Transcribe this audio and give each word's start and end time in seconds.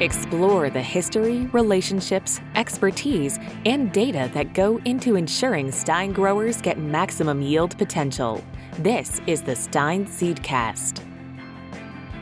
Explore 0.00 0.68
the 0.68 0.82
history, 0.82 1.46
relationships, 1.52 2.42
expertise, 2.54 3.38
and 3.64 3.90
data 3.92 4.30
that 4.34 4.52
go 4.52 4.78
into 4.84 5.16
ensuring 5.16 5.72
Stine 5.72 6.12
growers 6.12 6.60
get 6.60 6.78
maximum 6.78 7.40
yield 7.40 7.78
potential. 7.78 8.44
This 8.80 9.22
is 9.26 9.40
the 9.40 9.56
Stine 9.56 10.04
Seedcast. 10.04 11.02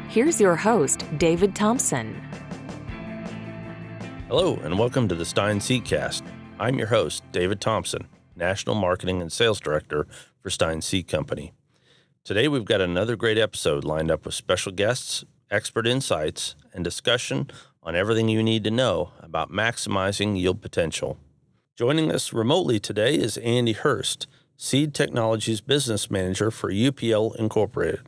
Here's 0.08 0.40
your 0.40 0.54
host, 0.54 1.04
David 1.18 1.56
Thompson. 1.56 2.14
Hello, 4.28 4.54
and 4.62 4.78
welcome 4.78 5.08
to 5.08 5.16
the 5.16 5.24
Stine 5.24 5.58
Seedcast. 5.58 6.22
I'm 6.60 6.78
your 6.78 6.86
host, 6.86 7.24
David 7.32 7.60
Thompson, 7.60 8.06
National 8.36 8.76
Marketing 8.76 9.20
and 9.20 9.32
Sales 9.32 9.58
Director 9.58 10.06
for 10.38 10.48
Stine 10.48 10.80
Seed 10.80 11.08
Company. 11.08 11.52
Today, 12.22 12.46
we've 12.46 12.64
got 12.64 12.80
another 12.80 13.16
great 13.16 13.36
episode 13.36 13.82
lined 13.82 14.12
up 14.12 14.26
with 14.26 14.34
special 14.34 14.70
guests, 14.70 15.24
expert 15.50 15.88
insights, 15.88 16.54
and 16.74 16.84
discussion 16.84 17.50
on 17.82 17.96
everything 17.96 18.28
you 18.28 18.42
need 18.42 18.64
to 18.64 18.70
know 18.70 19.12
about 19.20 19.50
maximizing 19.50 20.38
yield 20.38 20.60
potential. 20.60 21.18
Joining 21.76 22.12
us 22.12 22.32
remotely 22.32 22.78
today 22.78 23.14
is 23.14 23.36
Andy 23.38 23.72
Hurst, 23.72 24.26
Seed 24.56 24.92
Technologies 24.92 25.60
Business 25.60 26.10
Manager 26.10 26.50
for 26.50 26.70
UPL 26.70 27.34
Incorporated. 27.36 28.02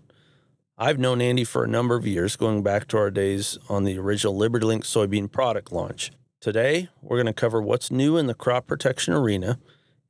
I've 0.79 0.99
known 0.99 1.23
Andy 1.23 1.45
for 1.45 1.65
a 1.65 1.69
number 1.69 1.97
of 1.97 2.07
years, 2.07 2.37
going 2.37 2.63
back 2.63 2.87
to 2.89 2.99
our 2.99 3.11
days 3.11 3.57
on 3.69 3.85
the 3.85 3.99
original 3.99 4.39
LibertyLink 4.39 4.83
soybean 4.83 5.33
product 5.33 5.73
launch. 5.73 6.13
Today, 6.41 6.91
we're 7.01 7.17
going 7.17 7.27
to 7.27 7.33
cover 7.33 7.63
what's 7.63 7.91
new 7.91 8.19
in 8.19 8.27
the 8.27 8.35
crop 8.35 8.67
protection 8.67 9.15
arena 9.15 9.59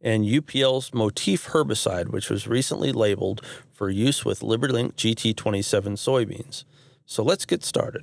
and 0.01 0.25
UPL's 0.25 0.93
Motif 0.93 1.49
herbicide, 1.49 2.09
which 2.09 2.29
was 2.29 2.47
recently 2.47 2.93
labeled 2.93 3.43
for 3.73 3.89
use 3.89 4.25
with 4.25 4.41
LibertyLink 4.41 4.95
GT27 4.95 5.93
soybeans. 5.93 6.65
So 7.07 7.23
let's 7.23 7.47
get 7.47 7.65
started. 7.65 8.03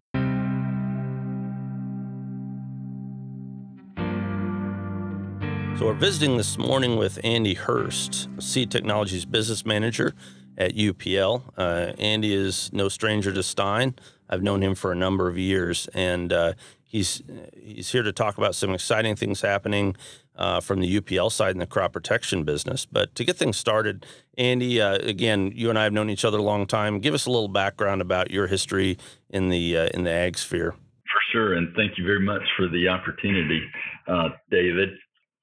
So 5.83 5.87
we're 5.87 5.95
visiting 5.95 6.37
this 6.37 6.57
morning 6.57 6.95
with 6.95 7.19
Andy 7.25 7.55
Hurst, 7.55 8.29
Seed 8.39 8.71
Technologies 8.71 9.25
Business 9.25 9.65
Manager 9.65 10.13
at 10.57 10.75
UPL. 10.75 11.43
Uh, 11.57 11.91
Andy 11.99 12.33
is 12.33 12.71
no 12.71 12.87
stranger 12.87 13.33
to 13.33 13.43
Stine. 13.43 13.95
I've 14.29 14.41
known 14.41 14.63
him 14.63 14.75
for 14.75 14.93
a 14.93 14.95
number 14.95 15.27
of 15.27 15.37
years, 15.37 15.89
and 15.93 16.31
uh, 16.31 16.53
he's 16.85 17.21
he's 17.61 17.91
here 17.91 18.01
to 18.01 18.13
talk 18.13 18.37
about 18.37 18.55
some 18.55 18.73
exciting 18.73 19.17
things 19.17 19.41
happening 19.41 19.97
uh, 20.37 20.61
from 20.61 20.79
the 20.79 21.01
UPL 21.01 21.29
side 21.29 21.51
in 21.51 21.59
the 21.59 21.67
crop 21.67 21.91
protection 21.91 22.45
business. 22.45 22.85
But 22.85 23.13
to 23.15 23.25
get 23.25 23.35
things 23.35 23.57
started, 23.57 24.05
Andy, 24.37 24.79
uh, 24.79 24.99
again, 24.99 25.51
you 25.53 25.69
and 25.69 25.77
I 25.77 25.83
have 25.83 25.91
known 25.91 26.09
each 26.09 26.23
other 26.23 26.37
a 26.37 26.43
long 26.43 26.65
time. 26.65 27.01
Give 27.01 27.13
us 27.13 27.25
a 27.25 27.29
little 27.29 27.49
background 27.49 27.99
about 27.99 28.31
your 28.31 28.47
history 28.47 28.97
in 29.31 29.49
the 29.49 29.77
uh, 29.79 29.89
in 29.93 30.05
the 30.05 30.11
ag 30.11 30.37
sphere. 30.37 30.75
For 31.11 31.21
sure, 31.33 31.53
and 31.55 31.75
thank 31.75 31.97
you 31.97 32.05
very 32.05 32.21
much 32.21 32.43
for 32.55 32.69
the 32.69 32.87
opportunity, 32.87 33.61
uh, 34.07 34.29
David 34.49 34.91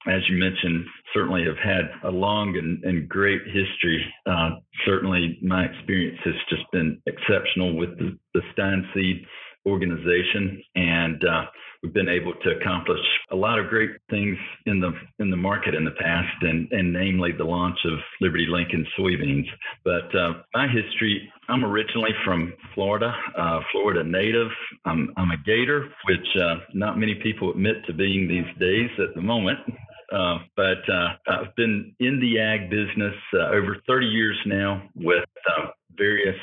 as 0.07 0.21
you 0.29 0.37
mentioned, 0.37 0.85
certainly 1.13 1.43
have 1.45 1.57
had 1.57 1.91
a 2.03 2.11
long 2.11 2.57
and, 2.57 2.83
and 2.83 3.07
great 3.07 3.41
history. 3.45 4.03
Uh, 4.25 4.51
certainly, 4.85 5.37
my 5.41 5.65
experience 5.65 6.19
has 6.23 6.33
just 6.49 6.63
been 6.71 7.01
exceptional 7.05 7.77
with 7.77 7.97
the, 7.99 8.17
the 8.33 8.41
Stine 8.53 8.87
Seed 8.93 9.25
organization, 9.67 10.61
and 10.75 11.23
uh, 11.23 11.45
we've 11.83 11.93
been 11.93 12.09
able 12.09 12.33
to 12.33 12.49
accomplish 12.51 12.99
a 13.31 13.35
lot 13.35 13.59
of 13.59 13.67
great 13.67 13.91
things 14.09 14.37
in 14.65 14.79
the 14.79 14.91
in 15.19 15.29
the 15.29 15.37
market 15.37 15.75
in 15.75 15.85
the 15.85 15.95
past, 15.99 16.35
and 16.41 16.67
and 16.71 16.91
namely 16.91 17.31
the 17.31 17.43
launch 17.43 17.77
of 17.85 17.99
LibertyLink 18.23 18.73
soybeans. 18.97 19.45
But 19.83 20.15
uh, 20.15 20.41
my 20.55 20.67
history, 20.67 21.31
I'm 21.47 21.65
originally 21.65 22.11
from 22.23 22.53
Florida, 22.73 23.13
uh, 23.37 23.59
Florida 23.71 24.03
native. 24.03 24.49
I'm, 24.85 25.13
I'm 25.17 25.31
a 25.31 25.37
Gator, 25.45 25.89
which 26.07 26.27
uh, 26.41 26.55
not 26.73 26.97
many 26.97 27.15
people 27.15 27.51
admit 27.51 27.85
to 27.87 27.93
being 27.93 28.27
these 28.27 28.45
days 28.59 28.89
at 28.99 29.13
the 29.15 29.21
moment. 29.21 29.59
Uh, 30.11 30.39
but 30.55 30.89
uh, 30.89 31.09
I've 31.27 31.55
been 31.55 31.95
in 31.99 32.19
the 32.19 32.39
ag 32.39 32.69
business 32.69 33.15
uh, 33.33 33.47
over 33.47 33.77
30 33.87 34.05
years 34.05 34.37
now 34.45 34.83
with 34.95 35.23
uh, 35.57 35.67
various 35.97 36.35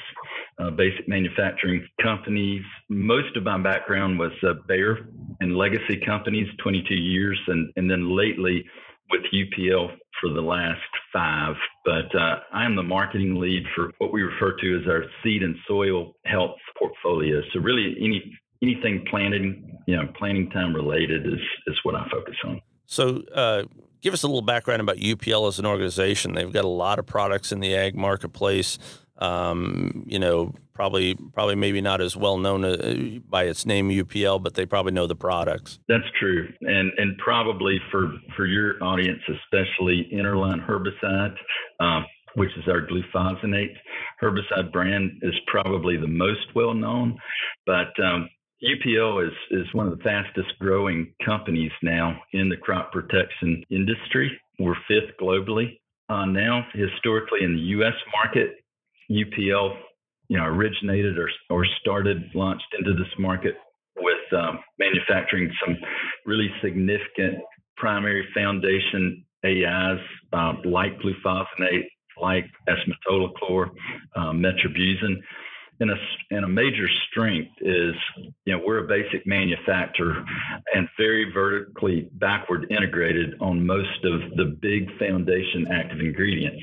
uh, 0.58 0.70
basic 0.70 1.06
manufacturing 1.06 1.86
companies. 2.02 2.62
Most 2.88 3.36
of 3.36 3.44
my 3.44 3.58
background 3.58 4.18
was 4.18 4.32
Bayer 4.66 5.08
and 5.40 5.56
legacy 5.56 6.00
companies, 6.04 6.48
22 6.62 6.94
years, 6.94 7.38
and, 7.48 7.70
and 7.76 7.90
then 7.90 8.16
lately 8.16 8.64
with 9.10 9.22
UPL 9.32 9.90
for 10.20 10.30
the 10.30 10.40
last 10.40 10.80
five. 11.12 11.54
But 11.84 12.14
I 12.14 12.64
am 12.64 12.74
the 12.74 12.82
marketing 12.82 13.36
lead 13.36 13.64
for 13.74 13.92
what 13.98 14.12
we 14.12 14.22
refer 14.22 14.56
to 14.56 14.80
as 14.80 14.88
our 14.88 15.04
seed 15.22 15.42
and 15.42 15.56
soil 15.66 16.14
health 16.24 16.56
portfolio. 16.78 17.42
So 17.52 17.60
really, 17.60 17.96
any 18.00 18.38
anything 18.62 19.04
planting, 19.10 19.78
you 19.86 19.96
know, 19.96 20.08
planting 20.18 20.50
time 20.50 20.74
related 20.74 21.26
is 21.26 21.40
is 21.66 21.78
what 21.82 21.94
I 21.94 22.06
focus 22.10 22.36
on. 22.44 22.60
So, 22.90 23.22
uh, 23.34 23.64
give 24.00 24.14
us 24.14 24.22
a 24.22 24.26
little 24.26 24.40
background 24.42 24.80
about 24.80 24.96
UPL 24.96 25.46
as 25.46 25.58
an 25.58 25.66
organization. 25.66 26.34
They've 26.34 26.52
got 26.52 26.64
a 26.64 26.68
lot 26.68 26.98
of 26.98 27.04
products 27.04 27.52
in 27.52 27.60
the 27.60 27.76
ag 27.76 27.94
marketplace. 27.94 28.78
Um, 29.18 30.04
you 30.06 30.18
know, 30.18 30.54
probably, 30.72 31.14
probably 31.34 31.54
maybe 31.54 31.82
not 31.82 32.00
as 32.00 32.16
well 32.16 32.38
known 32.38 32.64
uh, 32.64 33.18
by 33.28 33.44
its 33.44 33.66
name 33.66 33.90
UPL, 33.90 34.42
but 34.42 34.54
they 34.54 34.64
probably 34.64 34.92
know 34.92 35.06
the 35.06 35.16
products. 35.16 35.80
That's 35.86 36.08
true, 36.18 36.48
and 36.62 36.92
and 36.96 37.18
probably 37.18 37.78
for 37.90 38.10
for 38.36 38.46
your 38.46 38.82
audience, 38.82 39.20
especially 39.28 40.08
Interline 40.12 40.66
herbicide. 40.66 41.34
Um, 41.80 42.06
which 42.34 42.50
is 42.56 42.68
our 42.68 42.86
glufosinate 42.86 43.74
herbicide 44.22 44.70
brand, 44.70 45.10
is 45.22 45.34
probably 45.46 45.96
the 45.96 46.06
most 46.06 46.46
well 46.54 46.74
known. 46.74 47.18
But 47.66 47.88
um, 48.02 48.28
UPL 48.62 49.26
is, 49.26 49.32
is 49.50 49.66
one 49.72 49.86
of 49.86 49.96
the 49.96 50.02
fastest 50.02 50.48
growing 50.58 51.12
companies 51.24 51.70
now 51.82 52.20
in 52.32 52.48
the 52.48 52.56
crop 52.56 52.92
protection 52.92 53.62
industry. 53.70 54.38
We're 54.58 54.74
fifth 54.88 55.16
globally. 55.20 55.78
Uh, 56.08 56.24
now, 56.24 56.66
historically 56.72 57.44
in 57.44 57.54
the 57.54 57.62
U.S. 57.78 57.94
market, 58.12 58.56
UPL, 59.10 59.76
you 60.28 60.38
know, 60.38 60.44
originated 60.44 61.18
or, 61.18 61.30
or 61.50 61.66
started, 61.80 62.30
launched 62.34 62.66
into 62.78 62.92
this 62.94 63.12
market 63.18 63.54
with 63.96 64.32
um, 64.32 64.58
manufacturing 64.78 65.52
some 65.64 65.76
really 66.26 66.50
significant 66.62 67.38
primary 67.76 68.26
foundation 68.34 69.24
AIs 69.44 70.00
uh, 70.32 70.54
like 70.64 70.98
glufosinate, 70.98 71.86
like 72.20 72.44
S-metolachlor, 72.66 73.70
uh, 74.16 74.32
metribuzin 74.32 75.16
and 75.80 75.90
a, 75.90 75.96
and 76.30 76.44
a 76.44 76.48
major 76.48 76.88
strength 77.10 77.52
is, 77.60 77.94
you 78.44 78.52
know, 78.52 78.60
we're 78.64 78.84
a 78.84 78.88
basic 78.88 79.26
manufacturer 79.26 80.24
and 80.74 80.88
very 80.98 81.30
vertically 81.32 82.08
backward 82.14 82.66
integrated 82.70 83.34
on 83.40 83.64
most 83.64 84.04
of 84.04 84.20
the 84.36 84.56
big 84.60 84.88
foundation 84.98 85.66
active 85.70 86.00
ingredients. 86.00 86.62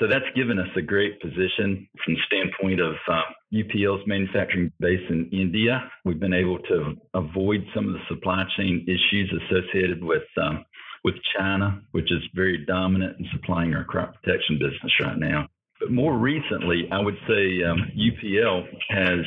So 0.00 0.08
that's 0.08 0.24
given 0.34 0.58
us 0.58 0.68
a 0.76 0.82
great 0.82 1.20
position 1.20 1.88
from 2.04 2.14
the 2.14 2.20
standpoint 2.26 2.80
of 2.80 2.94
uh, 3.08 3.22
UPL's 3.52 4.02
manufacturing 4.06 4.72
base 4.80 5.04
in 5.08 5.28
India. 5.30 5.88
We've 6.04 6.18
been 6.18 6.34
able 6.34 6.58
to 6.58 6.96
avoid 7.14 7.64
some 7.74 7.86
of 7.86 7.94
the 7.94 8.00
supply 8.08 8.44
chain 8.56 8.84
issues 8.88 9.32
associated 9.46 10.02
with 10.02 10.24
um, 10.42 10.64
with 11.04 11.14
China, 11.36 11.82
which 11.92 12.10
is 12.10 12.22
very 12.34 12.64
dominant 12.64 13.18
in 13.20 13.26
supplying 13.30 13.74
our 13.74 13.84
crop 13.84 14.14
protection 14.14 14.58
business 14.58 14.92
right 15.00 15.18
now. 15.18 15.46
More 15.90 16.16
recently, 16.16 16.88
I 16.90 17.00
would 17.00 17.16
say 17.28 17.62
um, 17.62 17.90
UPL 17.96 18.66
has 18.88 19.24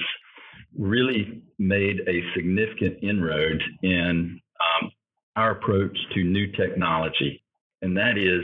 really 0.78 1.41
made 1.59 2.01
a 2.07 2.22
significant 2.35 2.97
inroad 3.01 3.62
in 3.84 4.40
um, 4.59 4.91
our 5.35 5.51
approach 5.51 5.97
to 6.13 6.23
new 6.23 6.51
technology, 6.51 7.44
and 7.81 7.95
that 7.97 8.18
is 8.18 8.44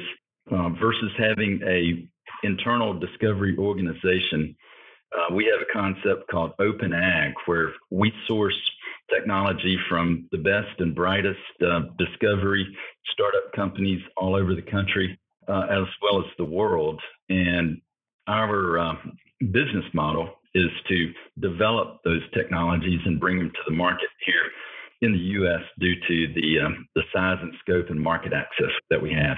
uh, 0.52 0.70
versus 0.70 1.12
having 1.18 1.62
a 1.66 2.08
internal 2.46 2.94
discovery 3.00 3.56
organization. 3.58 4.56
Uh, 5.16 5.34
we 5.34 5.46
have 5.46 5.62
a 5.62 5.72
concept 5.72 6.30
called 6.30 6.52
Open 6.60 6.94
Ag, 6.94 7.34
where 7.46 7.74
we 7.92 8.12
source 8.28 8.60
technology 9.14 9.78
from 9.90 10.28
the 10.32 10.38
best 10.38 10.80
and 10.80 10.96
brightest 10.96 11.40
uh, 11.66 11.82
discovery 11.98 12.66
startup 13.12 13.52
companies 13.56 14.02
all 14.18 14.36
over 14.36 14.56
the 14.56 14.62
country, 14.62 15.20
uh, 15.48 15.68
as 15.70 15.86
well 16.02 16.20
as 16.20 16.26
the 16.38 16.46
world. 16.46 17.02
And 17.30 17.82
our 18.28 18.80
uh, 18.80 18.94
business 19.52 19.86
model 19.94 20.30
is 20.56 20.70
to 20.88 21.12
develop 21.40 22.00
those 22.04 22.22
technologies 22.34 23.00
and 23.06 23.20
bring 23.20 23.38
them 23.40 23.50
to 23.50 23.62
the 23.68 23.76
market 23.76 24.10
here 24.26 24.52
in 25.02 25.12
the 25.12 25.20
U.S. 25.20 25.62
due 25.80 25.96
to 25.96 26.34
the 26.34 26.66
um, 26.66 26.88
the 26.96 27.02
size 27.14 27.38
and 27.42 27.54
scope 27.60 27.90
and 27.90 28.00
market 28.00 28.34
access 28.34 28.72
that 28.90 29.02
we 29.02 29.12
have. 29.12 29.38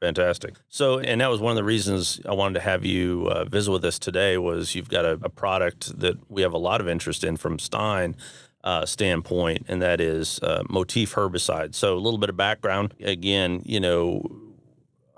Fantastic. 0.00 0.56
So, 0.68 0.98
and 0.98 1.20
that 1.20 1.30
was 1.30 1.40
one 1.40 1.52
of 1.52 1.56
the 1.56 1.64
reasons 1.64 2.20
I 2.26 2.32
wanted 2.32 2.54
to 2.54 2.60
have 2.60 2.84
you 2.84 3.28
uh, 3.30 3.44
visit 3.44 3.70
with 3.70 3.84
us 3.84 3.98
today. 3.98 4.38
Was 4.38 4.74
you've 4.74 4.88
got 4.88 5.04
a, 5.04 5.12
a, 5.22 5.28
product 5.28 5.98
that 6.00 6.18
we 6.28 6.42
have 6.42 6.52
a 6.52 6.58
lot 6.58 6.80
of 6.80 6.88
interest 6.88 7.24
in 7.24 7.36
from 7.36 7.58
Stine. 7.58 8.16
Uh, 8.64 8.86
standpoint, 8.86 9.66
and 9.66 9.82
that 9.82 10.00
is 10.00 10.38
uh, 10.38 10.62
Motif 10.70 11.16
herbicide. 11.16 11.74
So, 11.74 11.96
a 11.96 11.98
little 11.98 12.16
bit 12.16 12.30
of 12.30 12.36
background. 12.36 12.94
Again, 13.00 13.60
you 13.64 13.80
know, 13.80 14.22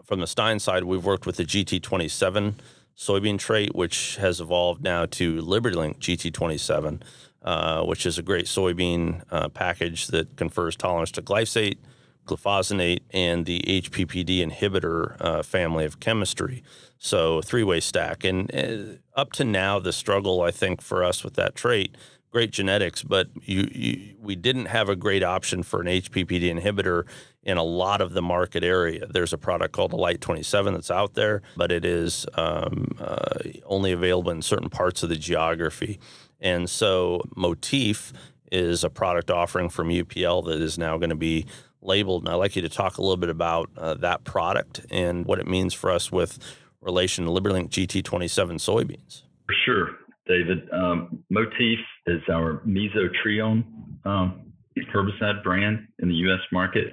from 0.03 0.21
the 0.21 0.27
Stine 0.27 0.59
side, 0.61 0.85
we've 0.85 1.05
worked 1.05 1.27
with 1.27 1.37
the 1.37 1.45
GT27 1.45 2.55
soybean 2.97 3.39
trait, 3.39 3.75
which 3.75 4.17
has 4.17 4.41
evolved 4.41 4.83
now 4.83 5.07
to 5.07 5.43
LibertyLink 5.43 5.99
GT27, 5.99 7.03
uh, 7.43 7.83
which 7.85 8.07
is 8.07 8.19
a 8.19 8.23
great 8.23 8.47
soybean 8.47 9.23
uh, 9.31 9.49
package 9.49 10.09
that 10.09 10.37
confers 10.37 10.77
tolerance 10.77 11.11
to 11.13 11.23
glyphosate, 11.23 11.79
glufosinate, 12.27 13.01
and 13.13 13.47
the 13.47 13.61
HPPD 13.67 14.47
inhibitor 14.47 15.17
uh, 15.21 15.43
family 15.43 15.85
of 15.85 16.01
chemistry. 16.01 16.63
So 16.99 17.43
three 17.43 17.65
way 17.65 17.81
stack. 17.81 18.25
And 18.25 18.55
uh, 18.55 19.19
up 19.19 19.33
to 19.33 19.45
now, 19.45 19.79
the 19.79 19.93
struggle 19.93 20.41
I 20.41 20.51
think 20.51 20.81
for 20.81 21.05
us 21.05 21.23
with 21.23 21.35
that 21.35 21.55
trait 21.55 21.95
great 22.35 22.51
genetics, 22.51 23.05
but 23.05 23.29
you, 23.43 23.69
you, 23.71 24.17
we 24.21 24.35
didn't 24.35 24.67
have 24.67 24.89
a 24.89 24.97
great 24.97 25.23
option 25.23 25.63
for 25.63 25.81
an 25.81 25.87
HPPD 25.87 26.53
inhibitor 26.53 27.07
in 27.45 27.57
a 27.59 27.63
lot 27.63 28.01
of 28.01 28.13
the 28.13 28.21
market 28.21 28.65
area. 28.65 29.07
There's 29.07 29.33
a 29.33 29.39
product 29.39 29.73
called 29.73 29.93
the 29.93 29.97
Alite 29.97 30.19
27 30.19 30.75
that's 30.75 30.91
out 30.91 31.15
there, 31.15 31.43
but 31.57 31.71
it 31.71 31.85
is 31.85 32.27
um, 32.35 32.97
uh, 32.99 33.39
only 33.67 33.93
available 33.93 34.33
in 34.33 34.43
certain 34.43 34.69
parts 34.69 35.05
of 35.05 35.11
the 35.11 35.17
geography. 35.17 36.01
And 36.41 36.69
so 36.69 37.23
Motif 37.37 38.13
is 38.51 38.83
a 38.83 38.91
product 38.91 39.31
offering 39.31 39.69
from 39.69 39.89
UPL 39.89 40.45
that 40.47 40.61
is 40.61 40.77
now 40.77 40.99
going 40.99 41.11
to 41.11 41.17
be 41.17 41.47
labeled. 41.83 42.25
And 42.25 42.31
I'd 42.31 42.37
like 42.37 42.57
you 42.57 42.63
to 42.63 42.69
talk 42.69 42.99
a 42.99 43.01
little 43.01 43.17
bit 43.17 43.31
about 43.31 43.71
uh, 43.77 43.95
that 43.95 44.25
product 44.25 44.85
and 44.91 45.25
what 45.25 45.39
it 45.39 45.47
means 45.47 45.73
for 45.73 45.89
us 45.89 46.11
with 46.11 46.41
relation 46.81 47.27
to 47.27 47.31
LibertyLink 47.31 47.69
GT27 47.69 48.55
soybeans. 48.55 49.23
For 49.47 49.55
sure. 49.65 49.91
David. 50.27 50.69
Um, 50.73 51.23
Motif 51.31 51.79
is 52.07 52.21
our 52.31 52.63
mesotrione 52.67 53.65
um, 54.05 54.53
herbicide 54.95 55.43
brand 55.43 55.87
in 56.01 56.09
the 56.09 56.15
U.S. 56.15 56.41
market. 56.53 56.93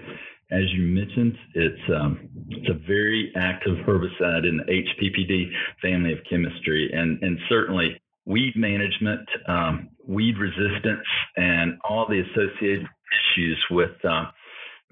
As 0.51 0.63
you 0.73 0.83
mentioned, 0.83 1.37
it's 1.55 1.81
um, 1.95 2.29
it's 2.49 2.69
a 2.69 2.85
very 2.85 3.31
active 3.37 3.77
herbicide 3.87 4.47
in 4.47 4.57
the 4.57 4.63
HPPD 4.63 5.49
family 5.81 6.11
of 6.11 6.19
chemistry, 6.29 6.91
and 6.93 7.21
and 7.23 7.39
certainly 7.47 8.01
weed 8.25 8.53
management, 8.55 9.27
um, 9.47 9.89
weed 10.05 10.35
resistance, 10.37 11.05
and 11.37 11.77
all 11.89 12.05
the 12.07 12.19
associated 12.19 12.85
issues 13.35 13.63
with 13.71 13.91
uh, 14.03 14.25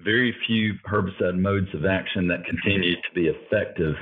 very 0.02 0.34
few 0.46 0.74
herbicide 0.90 1.38
modes 1.38 1.68
of 1.74 1.84
action 1.84 2.26
that 2.28 2.44
continue 2.46 2.94
to 2.94 3.14
be 3.14 3.26
effective 3.28 3.94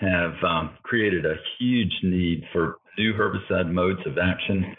have 0.00 0.34
um, 0.46 0.76
created 0.82 1.24
a 1.24 1.34
huge 1.58 1.92
need 2.02 2.44
for 2.52 2.76
new 2.98 3.14
herbicide 3.14 3.72
modes 3.72 4.00
of 4.06 4.18
action 4.18 4.76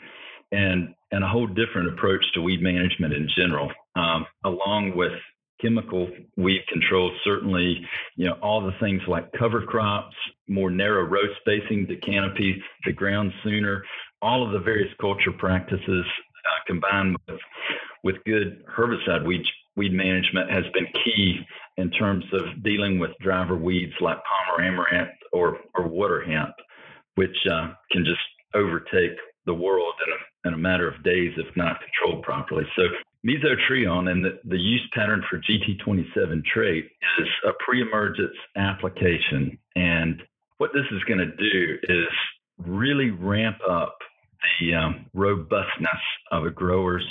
and 0.52 0.94
and 1.12 1.24
a 1.24 1.28
whole 1.28 1.48
different 1.48 1.90
approach 1.90 2.24
to 2.34 2.42
weed 2.42 2.62
management 2.62 3.14
in 3.14 3.30
general, 3.36 3.72
um, 3.96 4.26
along 4.44 4.94
with 4.96 5.14
chemical 5.62 6.10
weed 6.36 6.62
control. 6.68 7.12
Certainly, 7.24 7.86
you 8.16 8.26
know 8.28 8.34
all 8.42 8.62
the 8.62 8.78
things 8.80 9.02
like 9.08 9.32
cover 9.34 9.62
crops, 9.62 10.16
more 10.48 10.70
narrow 10.70 11.04
row 11.04 11.22
spacing, 11.42 11.86
the 11.88 11.98
canopy, 11.98 12.62
the 12.86 12.94
ground 12.94 13.32
sooner, 13.44 13.84
all 14.22 14.46
of 14.46 14.52
the 14.54 14.60
various 14.60 14.94
culture 15.00 15.32
practices 15.32 16.06
uh, 16.06 16.60
combined 16.66 17.18
with 17.28 17.40
with 18.04 18.16
good 18.26 18.64
herbicide 18.66 19.26
weed 19.26 19.46
weed 19.76 19.94
management 19.94 20.50
has 20.50 20.64
been 20.74 20.88
key 21.06 21.40
in 21.78 21.92
terms 21.92 22.26
of 22.34 22.64
dealing 22.64 23.00
with 23.00 23.12
driver 23.22 23.56
weeds 23.56 23.94
like 24.02 24.18
Palmer 24.24 24.64
amaranth 24.64 25.12
or 25.32 25.60
or 25.76 25.88
water 25.88 26.24
hemp 26.24 26.54
which 27.18 27.36
uh, 27.52 27.74
can 27.92 28.06
just 28.06 28.20
overtake 28.54 29.18
the 29.48 29.54
world 29.54 29.94
in 30.06 30.14
a, 30.14 30.48
in 30.50 30.54
a 30.54 30.62
matter 30.62 30.88
of 30.88 31.04
days 31.04 31.34
if 31.38 31.56
not 31.56 31.80
controlled 31.82 32.24
properly. 32.24 32.66
So 32.76 32.84
mesotrione 33.26 34.12
and 34.12 34.24
the, 34.24 34.40
the 34.46 34.60
use 34.60 34.88
pattern 34.94 35.24
for 35.28 35.40
GT27 35.40 36.46
trait 36.46 36.86
is 37.20 37.28
a 37.48 37.52
pre-emergence 37.66 38.36
application. 38.56 39.58
And 39.76 40.22
what 40.60 40.72
this 40.74 40.86
is 40.92 41.04
going 41.06 41.20
to 41.20 41.36
do 41.36 41.78
is 41.84 42.08
really 42.60 43.10
ramp 43.10 43.58
up 43.68 43.98
the 44.60 44.76
um, 44.76 45.06
robustness 45.14 46.02
of 46.32 46.46
a 46.46 46.52
grower's 46.52 47.06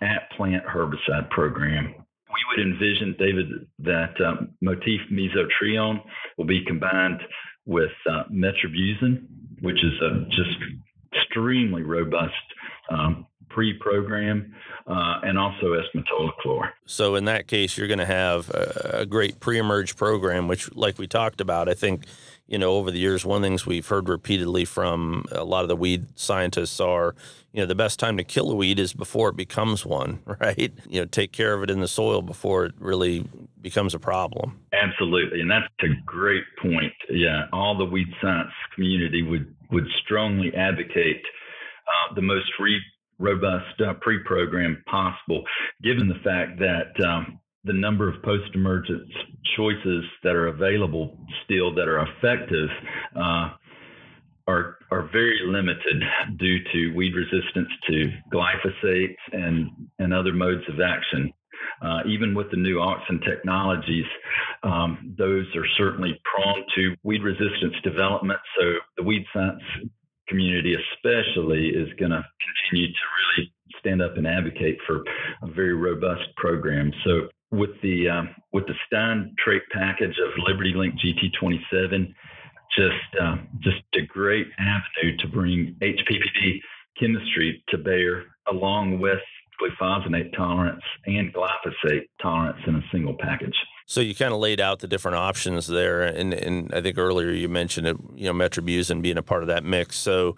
at 0.00 0.30
plant 0.36 0.64
herbicide 0.64 1.28
program. 1.30 1.94
We 2.32 2.62
would 2.62 2.66
envision, 2.66 3.16
David, 3.18 3.46
that 3.80 4.14
um, 4.24 4.50
Motif 4.60 5.00
mesotrione 5.10 6.00
will 6.36 6.44
be 6.44 6.64
combined 6.66 7.20
with 7.66 7.90
uh, 8.08 8.24
metribuzin, 8.32 9.26
which 9.60 9.76
is 9.76 9.92
a 10.02 10.24
just 10.30 10.56
extremely 11.12 11.82
robust 11.82 12.34
um, 12.90 13.26
pre-program, 13.58 14.54
uh, 14.86 15.20
and 15.24 15.36
also 15.36 15.72
S-metolachlor. 15.72 16.70
So 16.86 17.16
in 17.16 17.24
that 17.24 17.48
case, 17.48 17.76
you're 17.76 17.88
going 17.88 17.98
to 17.98 18.06
have 18.06 18.48
a, 18.50 19.00
a 19.00 19.06
great 19.06 19.40
pre-emerge 19.40 19.96
program, 19.96 20.46
which, 20.46 20.72
like 20.76 20.96
we 20.96 21.08
talked 21.08 21.40
about, 21.40 21.68
I 21.68 21.74
think 21.74 22.04
you 22.48 22.58
know, 22.58 22.76
over 22.76 22.90
the 22.90 22.98
years, 22.98 23.26
one 23.26 23.36
of 23.36 23.42
the 23.42 23.48
things 23.48 23.66
we've 23.66 23.86
heard 23.86 24.08
repeatedly 24.08 24.64
from 24.64 25.26
a 25.32 25.44
lot 25.44 25.62
of 25.62 25.68
the 25.68 25.76
weed 25.76 26.06
scientists 26.18 26.80
are, 26.80 27.14
you 27.52 27.60
know, 27.60 27.66
the 27.66 27.74
best 27.74 27.98
time 27.98 28.16
to 28.16 28.24
kill 28.24 28.50
a 28.50 28.54
weed 28.54 28.78
is 28.78 28.94
before 28.94 29.28
it 29.28 29.36
becomes 29.36 29.84
one, 29.84 30.20
right? 30.40 30.72
You 30.88 31.00
know, 31.00 31.04
take 31.04 31.32
care 31.32 31.52
of 31.52 31.62
it 31.62 31.70
in 31.70 31.80
the 31.80 31.88
soil 31.88 32.22
before 32.22 32.64
it 32.64 32.74
really 32.78 33.26
becomes 33.60 33.94
a 33.94 33.98
problem. 33.98 34.58
Absolutely. 34.72 35.42
And 35.42 35.50
that's 35.50 35.66
a 35.82 35.88
great 36.06 36.44
point. 36.62 36.94
Yeah. 37.10 37.46
All 37.52 37.76
the 37.76 37.84
weed 37.84 38.08
science 38.22 38.52
community 38.74 39.22
would, 39.22 39.54
would 39.70 39.86
strongly 40.02 40.54
advocate 40.54 41.22
uh, 41.86 42.14
the 42.14 42.22
most 42.22 42.48
re- 42.58 42.80
robust 43.18 43.80
uh, 43.86 43.94
pre 44.00 44.18
program 44.24 44.82
possible, 44.86 45.42
given 45.82 46.08
the 46.08 46.20
fact 46.24 46.58
that 46.58 47.04
um, 47.04 47.40
the 47.64 47.72
number 47.72 48.08
of 48.08 48.22
post 48.22 48.54
emergence 48.54 49.10
choices 49.56 50.04
that 50.22 50.34
are 50.34 50.48
available 50.48 51.18
still 51.44 51.74
that 51.74 51.88
are 51.88 52.06
effective 52.06 52.68
uh, 53.16 53.50
are 54.46 54.78
are 54.90 55.08
very 55.12 55.40
limited 55.44 56.02
due 56.38 56.58
to 56.72 56.94
weed 56.96 57.12
resistance 57.14 57.68
to 57.86 58.10
glyphosate 58.32 59.14
and 59.32 59.68
and 59.98 60.14
other 60.14 60.32
modes 60.32 60.64
of 60.68 60.80
action. 60.80 61.32
Uh, 61.82 62.00
even 62.08 62.34
with 62.34 62.50
the 62.50 62.56
new 62.56 62.76
auxin 62.76 63.22
technologies, 63.24 64.06
um, 64.64 65.14
those 65.16 65.46
are 65.54 65.66
certainly 65.76 66.20
prone 66.24 66.64
to 66.74 66.94
weed 67.04 67.22
resistance 67.22 67.74
development. 67.84 68.38
So 68.58 68.72
the 68.96 69.02
weed 69.04 69.24
science 69.32 69.62
community, 70.28 70.74
especially, 70.74 71.68
is 71.68 71.88
going 71.98 72.10
to 72.10 72.24
continue 72.70 72.88
to 72.88 73.00
really 73.36 73.52
stand 73.78 74.02
up 74.02 74.16
and 74.16 74.26
advocate 74.26 74.78
for 74.86 75.04
a 75.42 75.46
very 75.46 75.74
robust 75.74 76.24
program. 76.36 76.92
So 77.04 77.28
with 77.50 77.70
the 77.82 78.08
um, 78.08 78.28
with 78.52 78.66
the 78.66 78.74
Stine 78.86 79.34
trait 79.42 79.62
package 79.72 80.16
of 80.18 80.32
LibertyLink 80.44 80.98
GT27, 80.98 82.14
just 82.76 83.20
uh, 83.20 83.36
just 83.60 83.82
a 83.94 84.02
great 84.02 84.46
avenue 84.58 85.16
to 85.18 85.28
bring 85.28 85.76
HPPD 85.80 86.60
chemistry 87.00 87.62
to 87.68 87.78
bear, 87.78 88.24
along 88.50 89.00
with 89.00 89.20
glufosinate 89.60 90.36
tolerance 90.36 90.82
and 91.06 91.32
glyphosate 91.34 92.06
tolerance 92.20 92.58
in 92.66 92.76
a 92.76 92.82
single 92.92 93.16
package. 93.18 93.56
So 93.88 94.02
you 94.02 94.14
kind 94.14 94.34
of 94.34 94.38
laid 94.38 94.60
out 94.60 94.80
the 94.80 94.86
different 94.86 95.16
options 95.16 95.66
there, 95.66 96.02
and, 96.02 96.34
and 96.34 96.74
I 96.74 96.82
think 96.82 96.98
earlier 96.98 97.30
you 97.30 97.48
mentioned 97.48 97.86
it, 97.86 97.96
you 98.14 98.26
know, 98.26 98.34
metribuzin 98.34 99.00
being 99.00 99.16
a 99.16 99.22
part 99.22 99.42
of 99.42 99.48
that 99.48 99.64
mix. 99.64 99.96
So 99.96 100.36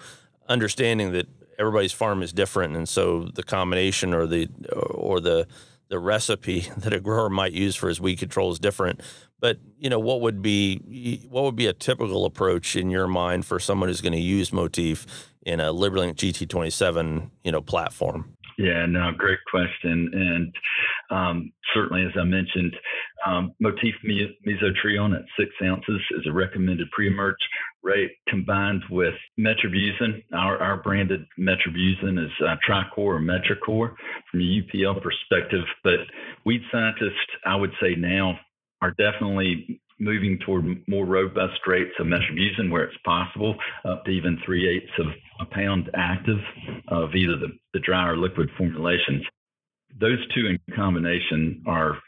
understanding 0.49 1.11
that 1.13 1.27
everybody's 1.59 1.93
farm 1.93 2.23
is 2.23 2.33
different, 2.33 2.77
and 2.77 2.89
so 2.89 3.25
the 3.35 3.43
combination 3.43 4.15
or 4.15 4.29
the 4.29 4.49
or 4.73 5.19
the 5.19 5.49
the 5.89 5.99
recipe 5.99 6.61
that 6.77 6.93
a 6.93 7.01
grower 7.01 7.29
might 7.29 7.53
use 7.53 7.75
for 7.75 7.89
his 7.89 8.01
weed 8.01 8.21
control 8.21 8.53
is 8.53 8.61
different. 8.61 9.01
But 9.41 9.59
you 9.81 9.91
know, 9.91 9.99
what 9.99 10.21
would 10.21 10.43
be 10.43 11.27
what 11.29 11.43
would 11.43 11.57
be 11.57 11.67
a 11.67 11.73
typical 11.73 12.27
approach 12.27 12.77
in 12.77 12.89
your 12.89 13.09
mind 13.09 13.47
for 13.47 13.59
someone 13.59 13.89
who's 13.89 14.01
going 14.01 14.13
to 14.13 14.21
use 14.21 14.53
Motif 14.53 15.29
in 15.45 15.59
a 15.59 15.75
LibertyLink 15.75 16.15
GT27 16.15 17.31
you 17.43 17.51
know 17.51 17.61
platform? 17.61 18.37
Yeah, 18.61 18.85
no, 18.87 19.11
great 19.17 19.39
question. 19.51 20.11
And 20.13 20.55
um, 21.11 21.53
certainly, 21.75 22.05
as 22.05 22.13
I 22.21 22.25
mentioned, 22.25 22.77
um, 23.27 23.53
Motif 23.61 23.95
mesotrione 24.07 25.17
at 25.17 25.25
six 25.39 25.51
ounces 25.63 26.01
is 26.19 26.27
a 26.27 26.33
recommended 26.33 26.91
pre-emerge 26.91 27.37
rate 27.83 28.13
combined 28.29 28.83
with 28.91 29.15
metribuzin. 29.39 30.23
Our, 30.33 30.59
our 30.59 30.77
branded 30.83 31.25
metribuzin 31.39 32.25
is 32.25 32.33
uh, 32.47 32.57
Tricor 32.67 32.99
or 32.99 33.21
Metricor 33.21 33.95
from 34.31 34.41
a 34.41 34.63
UPL 34.63 35.03
perspective. 35.03 35.65
But 35.85 36.01
weed 36.45 36.63
scientists, 36.71 37.19
I 37.47 37.57
would 37.57 37.73
say 37.81 37.95
now, 37.97 38.39
are 38.83 38.93
definitely 38.93 39.81
moving 40.01 40.39
toward 40.45 40.65
more 40.89 41.05
robust 41.05 41.61
rates 41.67 41.93
of 41.99 42.07
metribuzin 42.07 42.71
where 42.71 42.85
it's 42.85 42.97
possible, 43.05 43.55
up 43.85 44.05
to 44.05 44.11
even 44.11 44.39
three 44.45 44.67
eighths 44.67 44.93
of 44.99 45.07
a 45.41 45.55
pound 45.55 45.91
active 45.95 46.39
of 46.89 47.15
either 47.15 47.37
the, 47.37 47.49
the 47.75 47.81
dry 47.81 48.09
or 48.09 48.17
liquid 48.17 48.49
formulations. 48.57 49.23
Those 50.01 50.19
two 50.35 50.47
in 50.47 50.59
combination 50.75 51.63
are, 51.67 51.99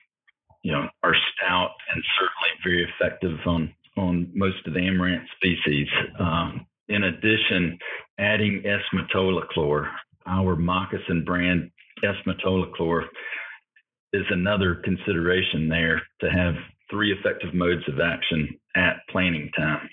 you 0.62 0.72
know, 0.72 0.88
are 1.02 1.14
stout 1.34 1.70
and 1.92 2.02
certainly 2.18 2.50
very 2.64 2.88
effective 2.88 3.38
on 3.46 3.72
on 3.96 4.30
most 4.34 4.66
of 4.66 4.72
the 4.72 4.80
amaranth 4.80 5.28
species. 5.36 5.86
Um, 6.18 6.66
in 6.88 7.04
addition, 7.04 7.78
adding 8.18 8.62
S-metolachlor, 8.64 9.86
our 10.26 10.56
moccasin 10.56 11.24
brand 11.24 11.70
S-metolachlor, 12.02 13.04
is 14.14 14.24
another 14.30 14.76
consideration 14.76 15.68
there 15.68 16.00
to 16.20 16.30
have 16.30 16.54
three 16.90 17.12
effective 17.12 17.54
modes 17.54 17.82
of 17.88 18.00
action 18.00 18.48
at 18.76 18.96
planting 19.10 19.50
time. 19.56 19.88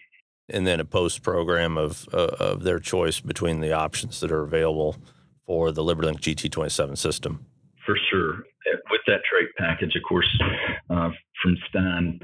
and 0.50 0.66
then 0.66 0.80
a 0.80 0.86
post 0.86 1.22
program 1.24 1.78
of 1.78 2.08
uh, 2.14 2.36
of 2.40 2.64
their 2.64 2.80
choice 2.80 3.20
between 3.20 3.60
the 3.60 3.72
options 3.72 4.20
that 4.20 4.32
are 4.32 4.44
available 4.44 4.96
for 5.46 5.72
the 5.72 5.84
LibertyLink 5.84 6.20
GT27 6.20 6.98
system. 6.98 7.46
For 7.86 7.98
sure. 8.10 8.44
With 8.92 8.99
that 9.10 9.22
trait 9.30 9.50
package, 9.58 9.96
of 9.96 10.04
course, 10.08 10.30
uh, 10.90 11.10
from 11.42 11.58
Stine, 11.68 12.20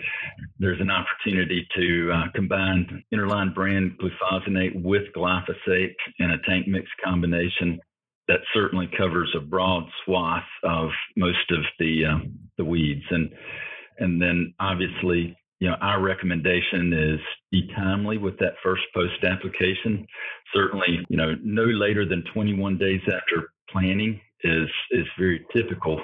there's 0.59 0.79
an 0.79 0.91
opportunity 0.91 1.67
to 1.75 2.11
uh, 2.13 2.31
combine 2.35 3.03
Interline 3.13 3.53
brand 3.53 3.97
glufosinate 3.99 4.81
with 4.81 5.03
glyphosate 5.15 5.95
in 6.19 6.31
a 6.31 6.41
tank 6.47 6.67
mix 6.67 6.87
combination 7.03 7.79
that 8.27 8.39
certainly 8.53 8.89
covers 8.97 9.33
a 9.35 9.39
broad 9.39 9.83
swath 10.03 10.43
of 10.63 10.89
most 11.15 11.51
of 11.51 11.63
the 11.79 12.05
uh, 12.05 12.19
the 12.57 12.65
weeds. 12.65 13.05
And 13.09 13.29
and 13.99 14.21
then 14.21 14.53
obviously 14.59 15.35
you 15.59 15.69
know 15.69 15.75
our 15.81 16.01
recommendation 16.01 16.93
is 16.93 17.19
be 17.51 17.67
timely 17.75 18.17
with 18.17 18.37
that 18.39 18.53
first 18.63 18.83
post 18.93 19.23
application. 19.23 20.05
Certainly 20.53 21.05
you 21.09 21.17
know 21.17 21.35
no 21.43 21.63
later 21.63 22.07
than 22.07 22.23
21 22.33 22.77
days 22.77 23.01
after 23.07 23.51
planting 23.69 24.19
is 24.43 24.69
is 24.91 25.05
very 25.17 25.45
typical 25.55 26.01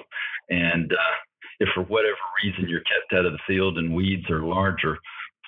and 0.52 0.92
uh, 0.92 1.16
if 1.60 1.70
for 1.74 1.82
whatever 1.84 2.18
reason 2.44 2.68
you're 2.68 2.82
kept 2.82 3.14
out 3.14 3.26
of 3.26 3.32
the 3.32 3.40
field 3.48 3.78
and 3.78 3.94
weeds 3.94 4.30
are 4.30 4.44
larger 4.44 4.98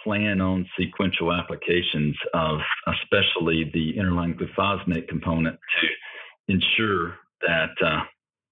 plan 0.04 0.42
on 0.42 0.68
sequential 0.78 1.32
applications 1.32 2.16
of 2.34 2.60
especially 2.88 3.70
the 3.74 3.94
interline 3.98 4.38
glufosinate 4.38 5.08
component 5.08 5.58
to 5.80 6.54
ensure 6.54 7.16
that 7.42 7.70
uh, 7.86 8.02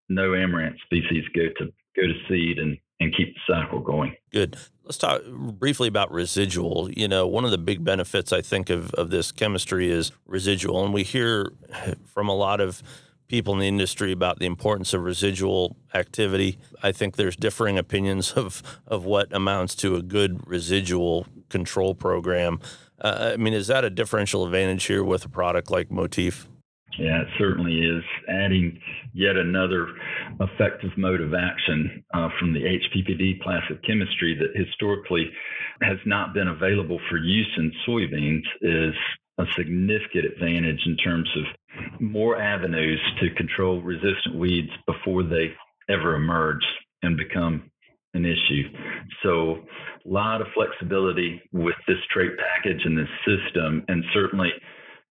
no 0.10 0.34
amaranth 0.34 0.78
species 0.86 1.24
go 1.36 1.48
to 1.58 1.72
go 1.96 2.04
to 2.04 2.14
seed 2.30 2.58
and 2.60 2.78
and 3.00 3.16
keep 3.18 3.34
the 3.34 3.54
cycle 3.54 3.80
going. 3.80 4.16
Good. 4.32 4.58
Let's 4.84 5.00
talk 5.00 5.24
briefly 5.26 5.88
about 5.88 6.12
residual. 6.12 6.92
You 6.92 7.08
know, 7.08 7.26
one 7.26 7.46
of 7.46 7.52
the 7.52 7.58
big 7.58 7.84
benefits 7.84 8.32
I 8.32 8.42
think 8.42 8.70
of 8.70 8.94
of 8.94 9.10
this 9.10 9.32
chemistry 9.32 9.90
is 9.90 10.12
residual, 10.26 10.84
and 10.86 10.94
we 10.94 11.04
hear 11.04 11.52
from 12.06 12.30
a 12.30 12.36
lot 12.36 12.62
of 12.62 12.84
people 13.32 13.54
in 13.54 13.60
the 13.62 13.68
industry 13.68 14.12
about 14.12 14.40
the 14.40 14.46
importance 14.46 14.94
of 14.94 15.02
residual 15.02 15.78
activity. 15.94 16.60
I 16.84 16.92
think 16.92 17.16
there's 17.16 17.38
differing 17.38 17.78
opinions 17.78 18.32
of 18.44 18.62
of 18.86 19.06
what 19.06 19.34
amounts 19.34 19.74
to 19.76 19.96
a 19.96 20.02
good 20.02 20.46
residual 20.46 21.26
control 21.50 21.96
program. 21.96 22.60
Uh, 23.00 23.32
I 23.34 23.38
mean, 23.38 23.54
is 23.54 23.68
that 23.68 23.86
a 23.86 23.90
differential 23.90 24.46
advantage 24.46 24.84
here 24.84 25.04
with 25.04 25.24
a 25.24 25.30
product 25.30 25.72
like 25.72 25.90
Motif? 25.90 26.46
Yeah, 27.00 27.22
it 27.22 27.30
certainly 27.38 27.80
is. 27.80 28.04
Adding 28.28 28.78
yet 29.14 29.38
another 29.38 29.88
effective 30.42 30.92
mode 30.98 31.22
of 31.22 31.34
action 31.34 32.04
uh, 32.14 32.28
from 32.38 32.52
the 32.54 32.60
HPPD 32.60 33.42
class 33.42 33.64
of 33.72 33.82
chemistry 33.84 34.38
that 34.40 34.60
historically 34.60 35.32
has 35.82 35.98
not 36.06 36.34
been 36.34 36.50
available 36.50 37.00
for 37.10 37.18
use 37.18 37.52
in 37.58 37.72
soybeans 37.88 38.44
is 38.62 38.94
a 39.38 39.46
significant 39.56 40.26
advantage 40.26 40.82
in 40.86 40.98
terms 40.98 41.30
of 41.38 41.46
more 42.00 42.42
avenues 42.42 43.00
to 43.20 43.34
control 43.36 43.82
resistant 43.82 44.36
weeds 44.36 44.70
before 44.86 45.24
they 45.24 45.54
ever 45.90 46.16
emerge 46.16 46.64
and 47.04 47.18
become 47.18 47.70
an 48.14 48.26
issue. 48.26 48.64
So, 49.24 49.64
a 50.06 50.10
lot 50.10 50.42
of 50.42 50.48
flexibility 50.54 51.42
with 51.52 51.76
this 51.88 51.98
trait 52.12 52.32
package 52.38 52.82
and 52.84 52.98
this 52.98 53.08
system, 53.26 53.86
and 53.88 54.04
certainly 54.14 54.50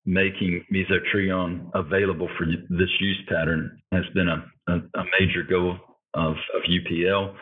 making 0.05 0.65
mesotrione 0.73 1.71
available 1.75 2.29
for 2.37 2.47
this 2.47 2.89
use 3.01 3.23
pattern 3.29 3.81
has 3.93 4.05
been 4.15 4.29
a, 4.29 4.45
a, 4.69 4.77
a 4.77 5.05
major 5.21 5.43
goal 5.49 5.77
of, 6.15 6.33
of 6.33 6.63
UPL 6.69 7.35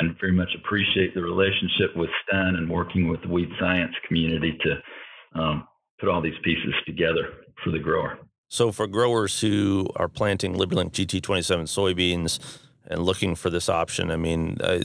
and 0.00 0.16
very 0.20 0.32
much 0.32 0.50
appreciate 0.56 1.14
the 1.14 1.22
relationship 1.22 1.96
with 1.96 2.10
Stine 2.26 2.56
and 2.56 2.68
working 2.68 3.08
with 3.08 3.22
the 3.22 3.28
weed 3.28 3.48
science 3.58 3.94
community 4.06 4.58
to 4.62 5.40
um, 5.40 5.66
put 5.98 6.08
all 6.08 6.20
these 6.20 6.34
pieces 6.42 6.74
together 6.86 7.32
for 7.64 7.70
the 7.70 7.78
grower. 7.78 8.18
So, 8.52 8.72
for 8.72 8.88
growers 8.88 9.40
who 9.40 9.86
are 9.94 10.08
planting 10.08 10.56
LibertyLink 10.56 10.90
GT27 10.90 11.68
soybeans 11.68 12.40
and 12.84 13.04
looking 13.04 13.36
for 13.36 13.48
this 13.48 13.68
option, 13.68 14.10
I 14.10 14.16
mean, 14.16 14.58
uh, 14.60 14.80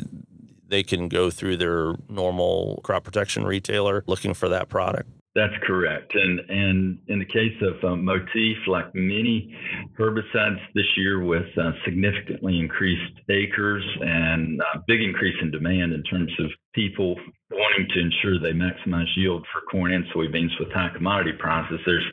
they 0.68 0.84
can 0.84 1.10
go 1.10 1.32
through 1.32 1.58
their 1.58 1.96
normal 2.08 2.80
crop 2.84 3.04
protection 3.04 3.44
retailer 3.44 4.04
looking 4.06 4.36
for 4.36 4.50
that 4.50 4.70
product. 4.70 5.10
That's 5.34 5.54
correct. 5.64 6.14
And 6.14 6.40
and 6.48 7.00
in 7.08 7.18
the 7.18 7.26
case 7.26 7.60
of 7.62 7.84
um, 7.84 8.06
Motif, 8.06 8.56
like 8.68 8.94
many 8.94 9.58
herbicides 10.00 10.62
this 10.76 10.86
year, 10.96 11.26
with 11.26 11.48
uh, 11.58 11.72
significantly 11.86 12.60
increased 12.60 13.20
acres 13.30 13.84
and 14.00 14.62
a 14.76 14.84
big 14.88 15.02
increase 15.02 15.36
in 15.42 15.50
demand 15.50 15.92
in 15.92 16.04
terms 16.04 16.32
of 16.40 16.52
people 16.76 17.16
wanting 17.50 17.88
to 17.96 18.00
ensure 18.00 18.40
they 18.40 18.54
maximize 18.54 19.10
yield 19.18 19.44
for 19.52 19.62
corn 19.72 19.92
and 19.92 20.06
soybeans 20.16 20.52
with 20.60 20.72
high 20.72 20.92
commodity 20.96 21.34
prices, 21.40 21.80
there's 21.86 22.06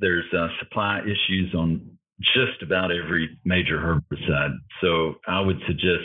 there's 0.00 0.26
uh, 0.36 0.48
supply 0.58 1.00
issues 1.00 1.54
on 1.54 1.98
just 2.20 2.62
about 2.62 2.90
every 2.90 3.38
major 3.44 3.78
herbicide. 3.78 4.54
So 4.80 5.14
I 5.26 5.40
would 5.40 5.60
suggest 5.66 6.04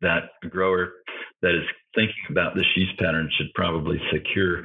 that 0.00 0.30
a 0.44 0.48
grower 0.48 0.92
that 1.42 1.54
is 1.54 1.64
thinking 1.94 2.14
about 2.30 2.54
this 2.54 2.66
use 2.76 2.92
pattern 2.98 3.28
should 3.36 3.52
probably 3.54 4.00
secure 4.12 4.64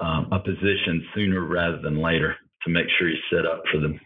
um, 0.00 0.28
a 0.32 0.38
position 0.38 1.06
sooner 1.14 1.40
rather 1.46 1.80
than 1.80 2.00
later 2.00 2.36
to 2.64 2.70
make 2.70 2.86
sure 2.98 3.08
he's 3.08 3.18
set 3.30 3.46
up 3.46 3.62
for 3.72 3.78
the 3.78 3.98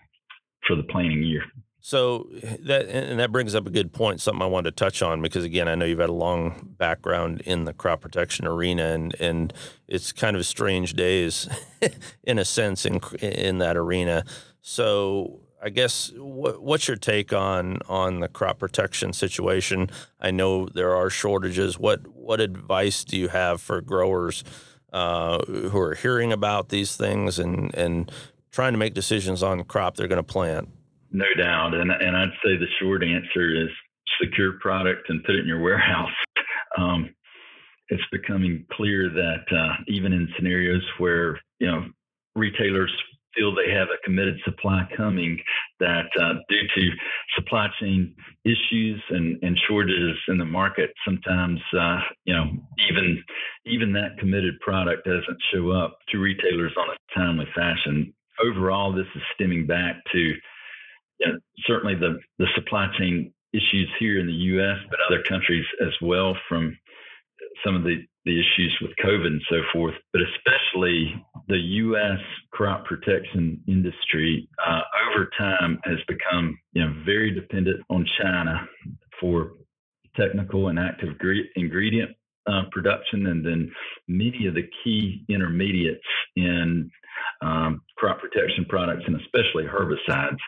for 0.66 0.76
the 0.76 0.84
planting 0.84 1.22
year. 1.22 1.42
So 1.80 2.28
that 2.60 2.88
and 2.88 3.18
that 3.18 3.32
brings 3.32 3.54
up 3.54 3.66
a 3.66 3.70
good 3.70 3.92
point, 3.92 4.20
something 4.20 4.42
I 4.42 4.46
wanted 4.46 4.76
to 4.76 4.84
touch 4.84 5.02
on 5.02 5.22
because 5.22 5.44
again, 5.44 5.66
I 5.66 5.74
know 5.74 5.84
you've 5.86 5.98
had 5.98 6.10
a 6.10 6.12
long 6.12 6.74
background 6.76 7.40
in 7.42 7.64
the 7.64 7.72
crop 7.72 8.02
protection 8.02 8.46
arena, 8.46 8.84
and 8.88 9.14
and 9.18 9.52
it's 9.88 10.12
kind 10.12 10.36
of 10.36 10.44
strange 10.44 10.94
days, 10.94 11.48
in 12.24 12.38
a 12.38 12.44
sense, 12.44 12.84
in 12.84 13.00
in 13.20 13.58
that 13.58 13.76
arena. 13.76 14.24
So 14.60 15.40
I 15.62 15.70
guess 15.70 16.12
what, 16.16 16.62
what's 16.62 16.86
your 16.86 16.98
take 16.98 17.32
on 17.32 17.78
on 17.88 18.20
the 18.20 18.28
crop 18.28 18.58
protection 18.58 19.12
situation? 19.12 19.90
I 20.20 20.30
know 20.30 20.66
there 20.66 20.94
are 20.94 21.08
shortages. 21.08 21.78
What 21.78 22.06
what 22.08 22.40
advice 22.40 23.04
do 23.04 23.16
you 23.16 23.28
have 23.28 23.60
for 23.62 23.80
growers? 23.80 24.44
uh, 24.92 25.44
who 25.46 25.78
are 25.78 25.94
hearing 25.94 26.32
about 26.32 26.68
these 26.68 26.96
things 26.96 27.38
and, 27.38 27.74
and 27.74 28.10
trying 28.50 28.72
to 28.72 28.78
make 28.78 28.94
decisions 28.94 29.42
on 29.42 29.62
crop 29.64 29.96
they're 29.96 30.08
going 30.08 30.16
to 30.16 30.22
plant. 30.22 30.68
No 31.10 31.26
doubt. 31.36 31.74
And, 31.74 31.90
and 31.90 32.16
I'd 32.16 32.32
say 32.44 32.56
the 32.56 32.66
short 32.80 33.02
answer 33.02 33.54
is 33.54 33.68
secure 34.20 34.52
product 34.60 35.08
and 35.08 35.24
put 35.24 35.34
it 35.34 35.40
in 35.40 35.46
your 35.48 35.62
warehouse. 35.62 36.10
Um, 36.78 37.12
it's 37.88 38.02
becoming 38.12 38.64
clear 38.72 39.10
that 39.10 39.44
uh, 39.50 39.74
even 39.88 40.12
in 40.12 40.28
scenarios 40.36 40.84
where, 40.98 41.40
you 41.58 41.66
know, 41.66 41.84
retailers 42.36 42.92
feel 43.34 43.54
they 43.54 43.72
have 43.72 43.88
a 43.88 44.02
committed 44.04 44.36
supply 44.44 44.88
coming 44.96 45.38
that 45.78 46.06
uh, 46.20 46.34
due 46.48 46.66
to 46.74 46.90
supply 47.36 47.68
chain 47.80 48.14
issues 48.44 49.02
and, 49.10 49.38
and 49.42 49.58
shortages 49.68 50.16
in 50.28 50.38
the 50.38 50.44
market 50.44 50.90
sometimes 51.04 51.60
uh, 51.78 52.00
you 52.24 52.34
know 52.34 52.44
even 52.88 53.22
even 53.66 53.92
that 53.92 54.18
committed 54.18 54.58
product 54.60 55.04
doesn't 55.04 55.38
show 55.52 55.70
up 55.70 55.98
to 56.08 56.18
retailers 56.18 56.72
on 56.76 56.88
a 56.90 57.18
timely 57.18 57.46
fashion 57.54 58.12
overall 58.44 58.92
this 58.92 59.06
is 59.14 59.22
stemming 59.34 59.66
back 59.66 59.96
to 60.12 60.34
you 61.20 61.32
know, 61.32 61.38
certainly 61.66 61.94
the 61.94 62.18
the 62.38 62.46
supply 62.54 62.88
chain 62.98 63.32
issues 63.52 63.88
here 63.98 64.18
in 64.18 64.26
the 64.26 64.32
US 64.32 64.78
but 64.90 64.98
other 65.08 65.22
countries 65.28 65.64
as 65.82 65.92
well 66.00 66.36
from 66.48 66.76
some 67.64 67.76
of 67.76 67.84
the 67.84 68.04
the 68.26 68.38
issues 68.38 68.76
with 68.82 68.90
COVID 69.02 69.26
and 69.26 69.42
so 69.48 69.62
forth, 69.72 69.94
but 70.12 70.20
especially 70.20 71.14
the 71.48 71.56
U.S. 71.56 72.20
crop 72.52 72.84
protection 72.84 73.58
industry 73.66 74.46
uh, 74.64 74.82
over 75.08 75.30
time 75.38 75.80
has 75.84 75.96
become 76.06 76.58
you 76.72 76.84
know 76.84 76.94
very 77.04 77.30
dependent 77.30 77.80
on 77.88 78.06
China 78.20 78.68
for 79.20 79.52
technical 80.16 80.68
and 80.68 80.78
active 80.78 81.16
ingredient 81.56 82.10
uh, 82.46 82.62
production, 82.70 83.26
and 83.26 83.44
then 83.44 83.70
many 84.08 84.46
of 84.46 84.54
the 84.54 84.68
key 84.82 85.24
intermediates 85.28 86.00
in 86.36 86.90
um, 87.42 87.82
crop 87.96 88.20
protection 88.20 88.64
products 88.68 89.04
and 89.06 89.20
especially 89.20 89.64
herbicides. 89.64 90.38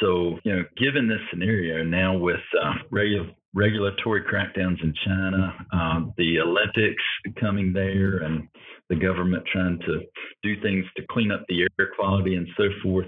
So, 0.00 0.38
you 0.44 0.56
know, 0.56 0.64
given 0.76 1.08
this 1.08 1.20
scenario 1.30 1.84
now 1.84 2.16
with 2.16 2.40
uh, 2.60 2.74
regular 2.90 3.30
regulatory 3.54 4.22
crackdowns 4.22 4.82
in 4.82 4.94
China, 5.04 5.54
um, 5.72 6.14
the 6.16 6.40
Olympics 6.40 7.02
coming 7.38 7.72
there, 7.72 8.18
and 8.18 8.48
the 8.88 8.96
government 8.96 9.44
trying 9.52 9.78
to 9.80 10.00
do 10.42 10.60
things 10.62 10.84
to 10.96 11.02
clean 11.10 11.30
up 11.30 11.44
the 11.48 11.62
air 11.62 11.88
quality 11.96 12.34
and 12.34 12.48
so 12.56 12.64
forth 12.82 13.06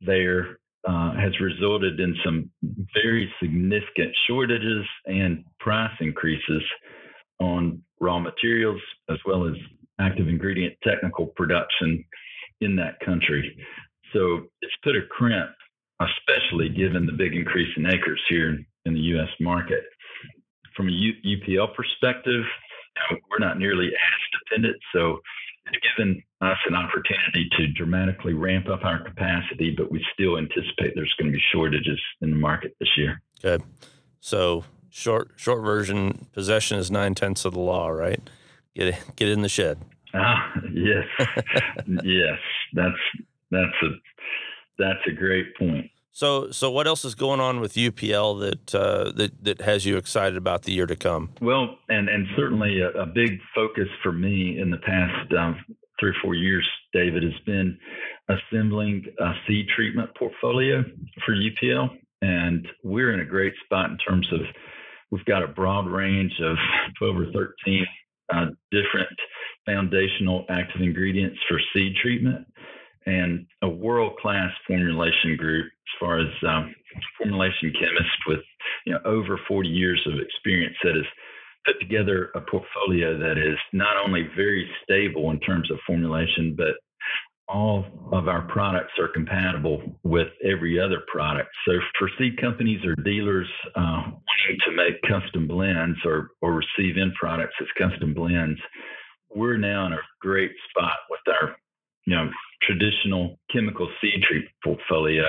there 0.00 0.58
uh, 0.88 1.14
has 1.14 1.32
resulted 1.40 2.00
in 2.00 2.14
some 2.24 2.50
very 2.92 3.32
significant 3.40 4.14
shortages 4.26 4.84
and 5.06 5.44
price 5.60 5.92
increases 6.00 6.62
on 7.42 7.82
raw 8.00 8.18
materials 8.18 8.80
as 9.10 9.18
well 9.26 9.46
as 9.46 9.54
active 10.00 10.28
ingredient 10.28 10.74
technical 10.82 11.26
production 11.26 12.04
in 12.60 12.76
that 12.76 12.98
country. 13.04 13.56
So 14.12 14.42
it's 14.60 14.74
put 14.82 14.96
a 14.96 15.02
crimp, 15.10 15.50
especially 16.00 16.68
given 16.68 17.06
the 17.06 17.12
big 17.12 17.34
increase 17.34 17.70
in 17.76 17.86
acres 17.86 18.20
here 18.28 18.58
in 18.84 18.94
the 18.94 19.00
U.S. 19.00 19.28
market. 19.40 19.84
From 20.76 20.88
a 20.88 20.92
U- 20.92 21.38
UPL 21.38 21.74
perspective, 21.74 22.44
we're 23.30 23.44
not 23.44 23.58
nearly 23.58 23.86
as 23.88 24.40
dependent. 24.40 24.76
So 24.94 25.18
it's 25.66 25.86
given 25.96 26.22
us 26.40 26.58
an 26.66 26.74
opportunity 26.74 27.48
to 27.56 27.68
dramatically 27.68 28.34
ramp 28.34 28.68
up 28.68 28.84
our 28.84 29.02
capacity, 29.02 29.74
but 29.76 29.90
we 29.90 30.04
still 30.12 30.38
anticipate 30.38 30.92
there's 30.94 31.14
going 31.18 31.30
to 31.30 31.36
be 31.36 31.42
shortages 31.52 32.00
in 32.20 32.30
the 32.30 32.36
market 32.36 32.74
this 32.80 32.90
year. 32.96 33.22
Good. 33.40 33.62
So 34.20 34.64
short 34.92 35.32
short 35.36 35.62
version, 35.62 36.26
possession 36.32 36.78
is 36.78 36.90
nine 36.90 37.14
tenths 37.14 37.44
of 37.44 37.54
the 37.54 37.60
law, 37.60 37.88
right? 37.88 38.20
Get 38.74 38.98
get 39.16 39.28
in 39.28 39.42
the 39.42 39.48
shed. 39.48 39.78
Ah, 40.14 40.52
yes, 40.72 41.06
yes. 42.04 42.38
That's 42.74 42.98
that's 43.50 43.82
a 43.82 43.88
that's 44.78 45.00
a 45.08 45.12
great 45.12 45.56
point. 45.56 45.90
So, 46.14 46.50
so 46.50 46.70
what 46.70 46.86
else 46.86 47.06
is 47.06 47.14
going 47.14 47.40
on 47.40 47.60
with 47.60 47.72
UPL 47.72 48.40
that 48.40 48.74
uh, 48.74 49.12
that 49.12 49.44
that 49.44 49.60
has 49.62 49.86
you 49.86 49.96
excited 49.96 50.36
about 50.36 50.62
the 50.62 50.72
year 50.72 50.86
to 50.86 50.96
come? 50.96 51.30
Well, 51.40 51.78
and 51.88 52.08
and 52.08 52.26
certainly 52.36 52.80
a, 52.80 52.90
a 52.90 53.06
big 53.06 53.38
focus 53.54 53.88
for 54.02 54.12
me 54.12 54.58
in 54.60 54.70
the 54.70 54.76
past 54.78 55.32
um, 55.32 55.64
three 55.98 56.10
or 56.10 56.16
four 56.22 56.34
years, 56.34 56.68
David, 56.92 57.22
has 57.22 57.32
been 57.46 57.78
assembling 58.28 59.06
a 59.20 59.32
seed 59.46 59.66
treatment 59.74 60.10
portfolio 60.18 60.84
for 61.24 61.34
UPL, 61.34 61.88
and 62.20 62.66
we're 62.84 63.14
in 63.14 63.20
a 63.20 63.24
great 63.24 63.54
spot 63.64 63.90
in 63.90 63.96
terms 63.98 64.28
of 64.32 64.40
we've 65.12 65.24
got 65.26 65.44
a 65.44 65.48
broad 65.48 65.86
range 65.86 66.32
of 66.42 66.56
12 66.98 67.16
or 67.16 67.26
13 67.32 67.86
uh, 68.34 68.46
different 68.70 69.08
foundational 69.66 70.44
active 70.48 70.80
ingredients 70.80 71.38
for 71.48 71.60
seed 71.72 71.94
treatment 72.02 72.44
and 73.06 73.46
a 73.62 73.68
world 73.68 74.16
class 74.20 74.50
formulation 74.66 75.36
group 75.36 75.66
as 75.66 76.00
far 76.00 76.18
as 76.18 76.28
um, 76.48 76.74
formulation 77.18 77.72
chemists 77.74 78.18
with 78.26 78.40
you 78.86 78.92
know 78.92 79.00
over 79.04 79.38
40 79.46 79.68
years 79.68 80.00
of 80.06 80.18
experience 80.18 80.76
that 80.82 80.94
has 80.94 81.04
put 81.66 81.78
together 81.80 82.30
a 82.34 82.40
portfolio 82.40 83.18
that 83.18 83.38
is 83.38 83.58
not 83.72 83.96
only 84.04 84.28
very 84.36 84.68
stable 84.82 85.30
in 85.30 85.38
terms 85.40 85.70
of 85.70 85.78
formulation, 85.86 86.54
but 86.56 86.74
all 87.52 87.84
of 88.12 88.28
our 88.28 88.42
products 88.42 88.92
are 88.98 89.08
compatible 89.08 89.82
with 90.02 90.28
every 90.44 90.80
other 90.80 91.02
product. 91.12 91.50
So 91.66 91.72
for 91.98 92.08
seed 92.18 92.40
companies 92.40 92.84
or 92.84 92.94
dealers 93.02 93.48
uh, 93.76 94.02
wanting 94.04 94.58
to 94.66 94.72
make 94.72 95.02
custom 95.02 95.46
blends 95.46 95.98
or, 96.04 96.30
or 96.40 96.52
receive 96.54 96.96
in 96.96 97.12
products 97.12 97.54
as 97.60 97.66
custom 97.76 98.14
blends, 98.14 98.58
we're 99.34 99.58
now 99.58 99.86
in 99.86 99.92
a 99.92 99.98
great 100.20 100.52
spot 100.70 100.96
with 101.10 101.20
our 101.28 101.56
you 102.06 102.14
know 102.14 102.30
traditional 102.62 103.38
chemical 103.50 103.88
seed 104.00 104.22
treat 104.28 104.44
portfolio, 104.62 105.24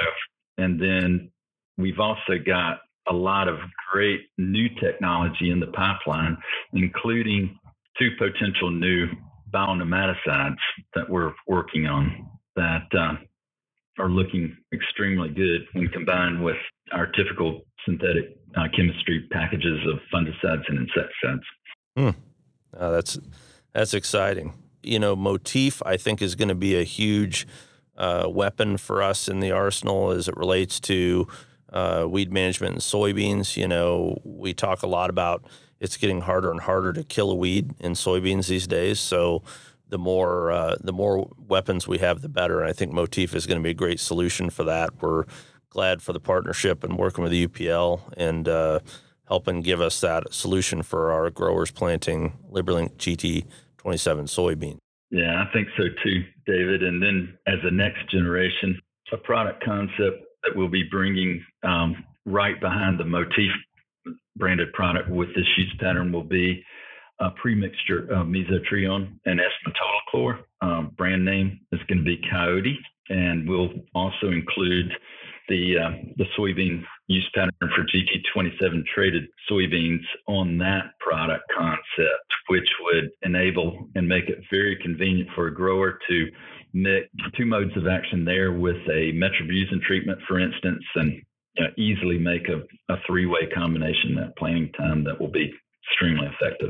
and 0.57 0.79
then 0.79 1.31
we've 1.77 1.99
also 1.99 2.37
got 2.45 2.79
a 3.07 3.13
lot 3.13 3.47
of 3.47 3.57
great 3.91 4.21
new 4.37 4.67
technology 4.81 5.51
in 5.51 5.59
the 5.59 5.67
pipeline, 5.67 6.37
including 6.73 7.57
two 7.97 8.09
potential 8.17 8.71
new 8.71 9.07
bionematicides 9.53 10.57
that 10.95 11.09
we're 11.09 11.33
working 11.47 11.85
on 11.85 12.27
that 12.55 12.87
uh, 12.97 13.13
are 13.99 14.09
looking 14.09 14.55
extremely 14.73 15.29
good 15.29 15.61
when 15.73 15.87
combined 15.89 16.43
with 16.43 16.57
our 16.91 17.07
typical 17.07 17.61
synthetic 17.85 18.37
uh, 18.57 18.67
chemistry 18.75 19.27
packages 19.31 19.79
of 19.87 19.99
fungicides 20.13 20.63
and 20.67 20.79
insecticides. 20.79 21.43
Oh, 22.77 22.91
that's 22.91 23.19
that's 23.73 23.93
exciting. 23.93 24.53
You 24.81 24.99
know, 24.99 25.15
Motif 25.15 25.81
I 25.85 25.97
think 25.97 26.21
is 26.21 26.35
going 26.35 26.49
to 26.49 26.55
be 26.55 26.75
a 26.75 26.83
huge 26.83 27.47
uh, 27.97 28.27
weapon 28.29 28.77
for 28.77 29.01
us 29.01 29.27
in 29.27 29.39
the 29.39 29.51
arsenal 29.51 30.11
as 30.11 30.27
it 30.27 30.35
relates 30.35 30.79
to 30.81 31.27
uh, 31.71 32.05
weed 32.09 32.31
management 32.31 32.75
in 32.75 32.81
soybeans. 32.81 33.57
You 33.57 33.67
know, 33.67 34.19
we 34.23 34.53
talk 34.53 34.83
a 34.83 34.87
lot 34.87 35.09
about 35.09 35.45
it's 35.83 35.97
getting 35.97 36.21
harder 36.21 36.49
and 36.49 36.61
harder 36.61 36.93
to 36.93 37.03
kill 37.03 37.29
a 37.29 37.35
weed 37.35 37.71
in 37.79 37.91
soybeans 37.91 38.47
these 38.47 38.65
days. 38.65 38.99
So 38.99 39.43
the 39.89 39.97
more 39.99 40.49
uh, 40.49 40.75
the 40.81 40.93
more 40.93 41.29
weapons 41.37 41.87
we 41.87 41.99
have, 41.99 42.21
the 42.21 42.29
better. 42.29 42.61
And 42.61 42.69
I 42.69 42.73
think 42.73 42.93
Motif 42.93 43.35
is 43.35 43.45
going 43.45 43.59
to 43.59 43.63
be 43.63 43.71
a 43.71 43.75
great 43.75 43.99
solution 43.99 44.49
for 44.49 44.63
that. 44.63 45.01
We're 45.01 45.25
glad 45.69 46.01
for 46.01 46.13
the 46.13 46.19
partnership 46.19 46.83
and 46.83 46.97
working 46.97 47.21
with 47.23 47.31
the 47.31 47.47
UPL 47.47 48.01
and 48.15 48.47
uh, 48.47 48.79
helping 49.27 49.61
give 49.61 49.81
us 49.81 49.99
that 50.01 50.33
solution 50.33 50.83
for 50.83 51.11
our 51.11 51.29
growers 51.29 51.69
planting 51.69 52.33
LiberLink 52.51 52.95
GT 52.95 53.45
27 53.77 54.25
soybean. 54.25 54.77
Yeah, 55.11 55.43
I 55.43 55.51
think 55.51 55.67
so 55.77 55.83
too, 56.03 56.23
David. 56.47 56.81
And 56.81 57.03
then 57.03 57.37
as 57.45 57.59
a 57.63 57.71
next 57.71 58.09
generation, 58.09 58.79
a 59.11 59.17
product 59.17 59.63
concept 59.63 60.23
that 60.43 60.55
we'll 60.55 60.69
be 60.69 60.83
bringing 60.89 61.45
um, 61.61 62.03
right 62.25 62.59
behind 62.59 62.99
the 62.99 63.05
Motif 63.05 63.51
branded 64.35 64.71
product 64.73 65.09
with 65.09 65.29
this 65.35 65.47
use 65.57 65.73
pattern 65.79 66.11
will 66.11 66.23
be 66.23 66.63
a 67.19 67.29
premixture 67.31 68.09
of 68.09 68.27
mesotrione 68.27 69.17
and 69.25 69.39
S-metolachlor. 69.39 70.39
Um, 70.61 70.91
brand 70.97 71.23
name 71.23 71.59
is 71.71 71.79
going 71.87 71.99
to 71.99 72.03
be 72.03 72.21
Coyote, 72.31 72.77
and 73.09 73.47
we'll 73.47 73.69
also 73.93 74.27
include 74.27 74.91
the 75.49 75.77
uh, 75.77 75.91
the 76.17 76.25
soybean 76.37 76.83
use 77.07 77.29
pattern 77.35 77.51
for 77.59 77.83
GT27 77.83 78.85
traded 78.93 79.23
soybeans 79.49 80.03
on 80.27 80.57
that 80.57 80.91
product 80.99 81.43
concept, 81.55 82.31
which 82.47 82.67
would 82.81 83.09
enable 83.23 83.89
and 83.95 84.07
make 84.07 84.29
it 84.29 84.39
very 84.49 84.77
convenient 84.81 85.29
for 85.35 85.47
a 85.47 85.53
grower 85.53 85.99
to 86.07 86.27
mix 86.73 87.07
two 87.37 87.45
modes 87.45 87.75
of 87.75 87.87
action 87.87 88.25
there 88.25 88.53
with 88.53 88.77
a 88.87 89.11
metribuzin 89.13 89.81
treatment, 89.81 90.19
for 90.27 90.39
instance, 90.39 90.83
and 90.95 91.21
you 91.55 91.63
know, 91.63 91.69
easily 91.77 92.17
make 92.17 92.47
a, 92.49 92.61
a 92.93 92.97
three 93.07 93.25
way 93.25 93.47
combination 93.53 94.15
that 94.15 94.35
planting 94.37 94.71
time 94.73 95.03
that 95.03 95.19
will 95.19 95.31
be 95.31 95.51
extremely 95.87 96.27
effective. 96.27 96.69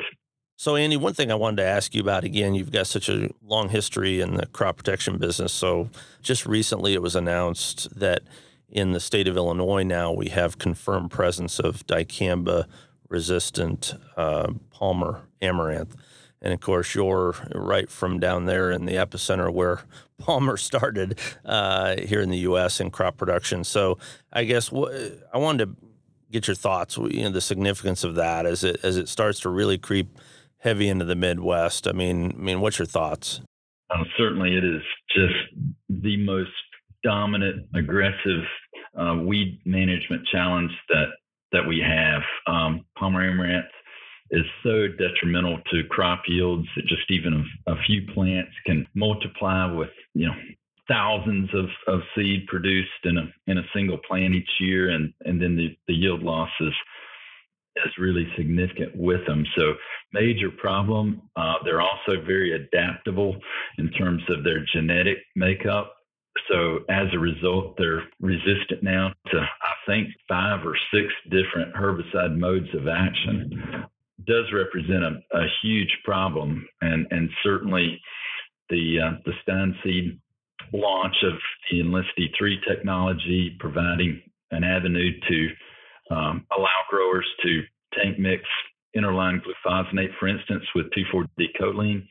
So, 0.55 0.75
Andy, 0.75 0.97
one 0.97 1.13
thing 1.13 1.31
I 1.31 1.35
wanted 1.35 1.57
to 1.57 1.67
ask 1.67 1.95
you 1.95 2.01
about 2.01 2.23
again, 2.23 2.53
you've 2.53 2.71
got 2.71 2.87
such 2.87 3.09
a 3.09 3.29
long 3.41 3.69
history 3.69 4.21
in 4.21 4.35
the 4.35 4.45
crop 4.45 4.77
protection 4.77 5.17
business. 5.17 5.51
So, 5.51 5.89
just 6.21 6.45
recently 6.45 6.93
it 6.93 7.01
was 7.01 7.15
announced 7.15 7.99
that 7.99 8.21
in 8.69 8.91
the 8.91 8.99
state 8.99 9.27
of 9.27 9.37
Illinois 9.37 9.83
now 9.83 10.11
we 10.11 10.29
have 10.29 10.57
confirmed 10.57 11.11
presence 11.11 11.59
of 11.59 11.85
dicamba 11.85 12.65
resistant 13.09 13.93
uh, 14.17 14.51
Palmer 14.71 15.21
amaranth. 15.41 15.95
And 16.43 16.53
of 16.53 16.59
course, 16.59 16.93
you're 16.93 17.35
right 17.55 17.89
from 17.89 18.19
down 18.19 18.45
there 18.45 18.69
in 18.69 18.85
the 18.85 18.93
epicenter 18.93 19.51
where 19.51 19.81
Palmer 20.19 20.57
started 20.57 21.17
uh, 21.45 21.95
here 21.97 22.21
in 22.21 22.29
the 22.29 22.39
U.S. 22.39 22.79
in 22.79 22.91
crop 22.91 23.17
production. 23.17 23.63
So 23.63 23.97
I 24.31 24.43
guess 24.43 24.71
I 24.71 25.37
wanted 25.37 25.65
to 25.65 25.87
get 26.31 26.47
your 26.47 26.55
thoughts, 26.55 26.97
you 26.97 27.23
know, 27.23 27.29
the 27.29 27.41
significance 27.41 28.03
of 28.03 28.15
that 28.15 28.45
as 28.45 28.63
it 28.63 28.79
as 28.83 28.97
it 28.97 29.07
starts 29.07 29.39
to 29.41 29.49
really 29.49 29.77
creep 29.77 30.17
heavy 30.57 30.89
into 30.89 31.05
the 31.05 31.15
Midwest. 31.15 31.87
I 31.87 31.93
mean, 31.93 32.33
I 32.37 32.41
mean, 32.41 32.61
what's 32.61 32.77
your 32.77 32.85
thoughts? 32.85 33.41
Uh, 33.89 34.03
certainly, 34.17 34.55
it 34.55 34.65
is 34.65 34.81
just 35.15 35.35
the 35.89 36.17
most 36.25 36.51
dominant, 37.03 37.67
aggressive 37.75 38.43
uh, 38.99 39.15
weed 39.23 39.59
management 39.65 40.27
challenge 40.31 40.71
that 40.89 41.07
that 41.51 41.67
we 41.67 41.79
have. 41.79 42.21
Um, 42.47 42.85
Palmer 42.97 43.29
amaranth 43.29 43.65
is 44.31 44.45
so 44.63 44.87
detrimental 44.87 45.59
to 45.71 45.83
crop 45.89 46.23
yields 46.27 46.67
that 46.75 46.85
just 46.87 47.09
even 47.09 47.45
a, 47.67 47.71
a 47.71 47.75
few 47.85 48.01
plants 48.13 48.51
can 48.65 48.87
multiply 48.95 49.71
with 49.71 49.89
you 50.13 50.27
know 50.27 50.33
thousands 50.87 51.49
of, 51.53 51.65
of 51.87 52.01
seed 52.15 52.45
produced 52.47 52.89
in 53.05 53.17
a 53.17 53.33
in 53.47 53.57
a 53.57 53.67
single 53.73 53.97
plant 54.07 54.33
each 54.33 54.49
year 54.59 54.89
and 54.89 55.13
and 55.21 55.41
then 55.41 55.55
the, 55.55 55.75
the 55.87 55.93
yield 55.93 56.21
losses 56.21 56.73
is 57.85 57.91
really 57.97 58.27
significant 58.37 58.95
with 58.95 59.25
them. 59.25 59.43
So 59.57 59.73
major 60.13 60.51
problem 60.51 61.21
uh, 61.35 61.55
they're 61.63 61.81
also 61.81 62.21
very 62.25 62.53
adaptable 62.53 63.35
in 63.77 63.89
terms 63.91 64.21
of 64.29 64.43
their 64.43 64.63
genetic 64.73 65.17
makeup. 65.35 65.95
So 66.51 66.79
as 66.89 67.07
a 67.13 67.19
result 67.19 67.75
they're 67.77 68.03
resistant 68.19 68.81
now 68.81 69.13
to 69.31 69.39
i 69.39 69.73
think 69.85 70.07
five 70.27 70.65
or 70.65 70.75
six 70.93 71.13
different 71.29 71.73
herbicide 71.75 72.37
modes 72.37 72.73
of 72.73 72.87
action 72.87 73.85
does 74.25 74.45
represent 74.53 75.03
a, 75.03 75.37
a 75.37 75.47
huge 75.61 75.97
problem, 76.03 76.67
and 76.81 77.07
and 77.11 77.29
certainly 77.43 77.99
the 78.69 78.99
uh, 78.99 79.11
the 79.25 79.33
Stine 79.41 79.75
Seed 79.83 80.19
launch 80.71 81.15
of 81.23 81.33
the 81.69 81.81
Enlist 81.81 82.09
E3 82.17 82.55
technology, 82.67 83.55
providing 83.59 84.21
an 84.51 84.63
avenue 84.63 85.11
to 85.27 86.15
um, 86.15 86.45
allow 86.55 86.79
growers 86.89 87.25
to 87.43 87.61
tank 87.93 88.19
mix 88.19 88.43
interline 88.95 89.39
glufosinate, 89.41 90.15
for 90.19 90.27
instance, 90.27 90.63
with 90.75 90.85
2,4-D 90.91 91.47
choline 91.59 92.05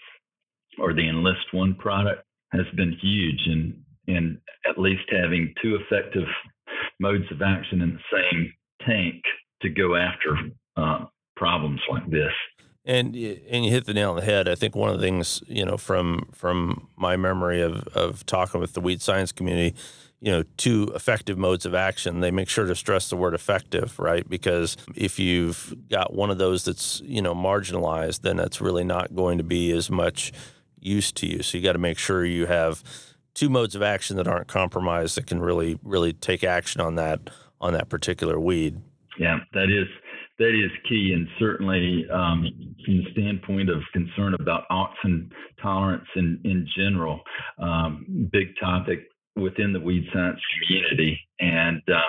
or 0.78 0.92
the 0.92 1.08
Enlist 1.08 1.52
One 1.52 1.74
product, 1.74 2.24
has 2.52 2.66
been 2.76 2.96
huge 3.00 3.40
in 3.46 3.82
in 4.08 4.38
at 4.68 4.78
least 4.78 5.04
having 5.10 5.54
two 5.62 5.76
effective 5.76 6.26
modes 6.98 7.30
of 7.30 7.40
action 7.40 7.80
in 7.82 7.92
the 7.94 8.18
same 8.18 8.52
tank 8.84 9.22
to 9.62 9.68
go 9.68 9.94
after 9.94 10.36
problems 11.42 11.80
like 11.90 12.08
this. 12.08 12.32
And 12.84 13.14
and 13.16 13.64
you 13.64 13.70
hit 13.70 13.84
the 13.84 13.94
nail 13.94 14.10
on 14.10 14.16
the 14.16 14.22
head. 14.22 14.48
I 14.48 14.54
think 14.54 14.76
one 14.76 14.90
of 14.90 14.98
the 14.98 15.04
things 15.04 15.42
you 15.46 15.64
know 15.64 15.76
from 15.76 16.28
from 16.32 16.88
my 16.96 17.16
memory 17.16 17.60
of 17.60 17.86
of 17.88 18.24
talking 18.26 18.60
with 18.60 18.74
the 18.74 18.80
weed 18.80 19.02
science 19.02 19.32
community, 19.32 19.76
you 20.20 20.32
know, 20.32 20.44
two 20.56 20.90
effective 20.94 21.38
modes 21.38 21.64
of 21.64 21.74
action. 21.74 22.20
They 22.20 22.30
make 22.30 22.48
sure 22.48 22.66
to 22.66 22.74
stress 22.74 23.08
the 23.08 23.16
word 23.16 23.34
effective, 23.34 23.98
right? 23.98 24.28
Because 24.28 24.76
if 24.96 25.18
you've 25.18 25.74
got 25.90 26.12
one 26.12 26.30
of 26.30 26.38
those 26.38 26.64
that's 26.64 27.00
you 27.04 27.22
know 27.22 27.34
marginalized, 27.34 28.22
then 28.22 28.36
that's 28.36 28.60
really 28.60 28.84
not 28.84 29.14
going 29.14 29.38
to 29.38 29.44
be 29.44 29.70
as 29.72 29.90
much 29.90 30.32
use 30.80 31.12
to 31.12 31.26
you. 31.26 31.42
So 31.42 31.58
you 31.58 31.64
got 31.64 31.74
to 31.74 31.78
make 31.78 31.98
sure 31.98 32.24
you 32.24 32.46
have 32.46 32.82
two 33.34 33.48
modes 33.48 33.76
of 33.76 33.82
action 33.82 34.16
that 34.16 34.26
aren't 34.26 34.48
compromised 34.48 35.16
that 35.16 35.26
can 35.26 35.40
really 35.40 35.78
really 35.84 36.12
take 36.12 36.42
action 36.42 36.80
on 36.80 36.96
that 36.96 37.30
on 37.60 37.72
that 37.74 37.88
particular 37.88 38.40
weed. 38.40 38.80
Yeah, 39.18 39.38
that 39.52 39.70
is 39.70 39.86
that 40.38 40.54
is 40.54 40.70
key, 40.88 41.12
and 41.14 41.28
certainly 41.38 42.06
um, 42.10 42.74
from 42.84 42.98
the 42.98 43.10
standpoint 43.12 43.68
of 43.68 43.82
concern 43.92 44.34
about 44.34 44.64
auxin 44.70 45.30
tolerance 45.60 46.06
in 46.16 46.40
in 46.44 46.66
general, 46.76 47.20
um, 47.58 48.28
big 48.32 48.48
topic 48.60 49.08
within 49.36 49.72
the 49.72 49.80
weed 49.80 50.06
science 50.12 50.40
community, 50.66 51.18
and 51.40 51.82
uh, 51.88 52.00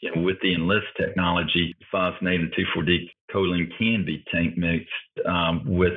you 0.00 0.14
know, 0.14 0.22
with 0.22 0.36
the 0.42 0.54
enlist 0.54 0.86
technology, 0.98 1.74
glufosinate 1.92 2.40
and 2.40 2.52
2,4-D 2.52 3.10
choline 3.32 3.70
can 3.78 4.04
be 4.04 4.22
tank 4.32 4.56
mixed 4.56 4.88
um, 5.26 5.62
with 5.66 5.94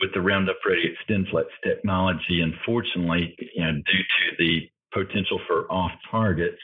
with 0.00 0.14
the 0.14 0.20
Roundup 0.20 0.56
Ready 0.66 0.94
XtendFlex 1.08 1.46
technology. 1.64 2.40
Unfortunately, 2.40 3.34
you 3.54 3.62
know, 3.62 3.72
due 3.72 3.82
to 3.82 4.36
the 4.38 4.60
potential 4.92 5.40
for 5.46 5.70
off-target 5.70 6.56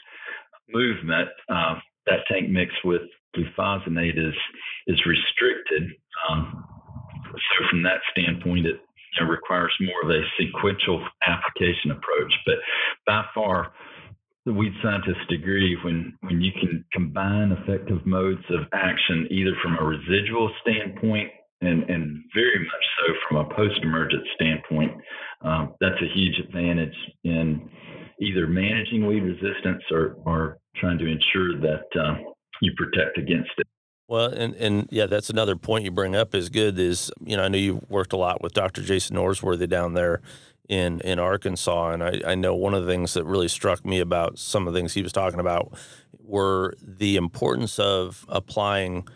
movement, 0.69 1.29
uh, 1.49 1.75
that 2.07 2.19
tank 2.27 2.49
mix 2.49 2.71
with 2.83 3.01
glufosinate 3.35 4.17
is 4.17 4.35
is 4.87 4.99
restricted. 5.05 5.91
Um, 6.29 6.63
so 7.33 7.69
from 7.69 7.83
that 7.83 7.99
standpoint, 8.11 8.65
it 8.65 8.79
you 9.19 9.25
know, 9.25 9.31
requires 9.31 9.73
more 9.81 10.01
of 10.03 10.09
a 10.09 10.23
sequential 10.39 11.05
application 11.27 11.91
approach. 11.91 12.33
But 12.45 12.55
by 13.05 13.25
far, 13.33 13.73
the 14.45 14.53
weed 14.53 14.73
scientists 14.81 15.29
agree 15.31 15.75
when 15.83 16.13
when 16.21 16.41
you 16.41 16.51
can 16.51 16.85
combine 16.93 17.51
effective 17.51 18.05
modes 18.05 18.43
of 18.49 18.67
action 18.73 19.27
either 19.31 19.53
from 19.61 19.77
a 19.79 19.83
residual 19.83 20.51
standpoint 20.61 21.31
and 21.61 21.83
and 21.89 22.23
very 22.33 22.59
much 22.59 22.85
so 22.99 23.13
from 23.27 23.37
a 23.37 23.55
post-emergent 23.55 24.23
standpoint 24.35 24.91
um, 25.41 25.73
that's 25.81 25.99
a 26.01 26.13
huge 26.13 26.37
advantage 26.39 26.95
in 27.23 27.67
either 28.21 28.45
managing 28.45 29.07
weed 29.07 29.21
resistance 29.21 29.81
or 29.91 30.17
or 30.25 30.57
trying 30.75 30.99
to 30.99 31.05
ensure 31.07 31.59
that 31.59 31.85
uh, 31.99 32.15
you 32.61 32.71
protect 32.77 33.17
against 33.17 33.51
it 33.57 33.67
well, 34.07 34.27
and, 34.27 34.53
and 34.55 34.87
yeah, 34.91 35.07
that's 35.07 35.29
another 35.29 35.55
point 35.55 35.83
you 35.83 35.91
bring 35.91 36.15
up 36.15 36.35
is 36.35 36.49
good. 36.49 36.77
Is 36.77 37.11
you 37.23 37.35
know 37.35 37.43
I 37.43 37.47
know 37.47 37.57
you 37.57 37.81
worked 37.89 38.13
a 38.13 38.17
lot 38.17 38.41
with 38.41 38.53
Dr. 38.53 38.83
Jason 38.83 39.15
Norsworthy 39.15 39.67
down 39.67 39.93
there 39.93 40.21
in 40.69 40.99
in 41.01 41.17
Arkansas, 41.17 41.91
and 41.91 42.03
I, 42.03 42.21
I 42.25 42.35
know 42.35 42.53
one 42.53 42.75
of 42.75 42.85
the 42.85 42.91
things 42.91 43.15
that 43.15 43.23
really 43.25 43.47
struck 43.47 43.83
me 43.83 43.99
about 43.99 44.37
some 44.37 44.67
of 44.67 44.73
the 44.73 44.79
things 44.79 44.93
he 44.93 45.01
was 45.01 45.11
talking 45.11 45.39
about 45.39 45.73
were 46.23 46.75
the 46.81 47.15
importance 47.15 47.79
of 47.79 48.25
applying 48.29 49.07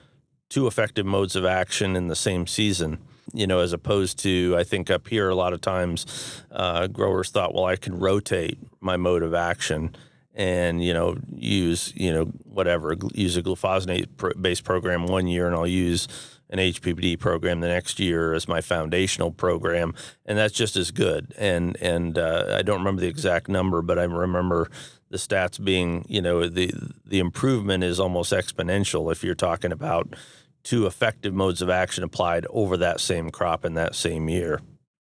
two 0.49 0.65
effective 0.65 1.06
modes 1.06 1.36
of 1.36 1.45
action 1.45 1.95
in 1.95 2.08
the 2.08 2.15
same 2.15 2.47
season. 2.47 2.97
You 3.32 3.45
know, 3.45 3.60
as 3.60 3.73
opposed 3.73 4.17
to 4.19 4.56
I 4.58 4.63
think 4.63 4.89
up 4.89 5.08
here 5.08 5.30
a 5.30 5.36
lot 5.36 5.54
of 5.54 5.62
times 5.62 6.43
uh, 6.52 6.88
growers 6.88 7.30
thought, 7.30 7.54
well, 7.54 7.65
I 7.65 7.75
can 7.75 7.99
rotate 7.99 8.58
my 8.82 8.97
mode 8.97 9.21
of 9.21 9.36
action 9.36 9.95
and 10.39 10.82
you 10.82 10.93
know 10.93 11.17
use 11.36 11.93
you 11.95 12.12
know 12.12 12.25
whatever 12.45 12.95
use 13.13 13.36
a 13.36 13.43
glufosinate 13.43 14.08
based 14.41 14.63
program 14.63 15.06
one 15.06 15.28
year 15.28 15.45
and 15.45 15.56
I'll 15.56 15.67
use 15.67 16.08
an 16.49 16.58
HPPD 16.58 17.19
program 17.19 17.60
the 17.60 17.67
next 17.67 17.99
year 17.99 18.34
as 18.34 18.47
my 18.47 18.60
foundational 18.60 19.32
program, 19.32 19.93
and 20.25 20.36
that's 20.38 20.54
just 20.54 20.75
as 20.75 20.89
good. 20.89 21.34
And 21.38 21.78
and 21.82 22.17
uh, 22.17 22.56
I 22.58 22.63
don't 22.63 22.80
remember 22.80 23.02
the 23.02 23.08
exact 23.08 23.49
number, 23.49 23.84
but 23.84 23.99
I 23.99 24.04
remember 24.04 24.71
the 25.10 25.17
stats 25.17 25.63
being, 25.63 26.06
you 26.08 26.21
know, 26.21 26.47
the 26.47 26.71
the 27.06 27.19
improvement 27.19 27.84
is 27.84 27.99
almost 27.99 28.32
exponential 28.32 29.12
if 29.12 29.23
you're 29.23 29.36
talking 29.36 29.71
about 29.71 30.15
two 30.63 30.88
effective 30.88 31.34
modes 31.34 31.62
of 31.62 31.69
action 31.69 32.04
applied 32.04 32.47
over 32.49 32.78
that 32.78 32.99
same 32.99 33.30
crop 33.30 33.63
in 33.63 33.75
that 33.75 33.93
same 33.93 34.28
year. 34.30 34.60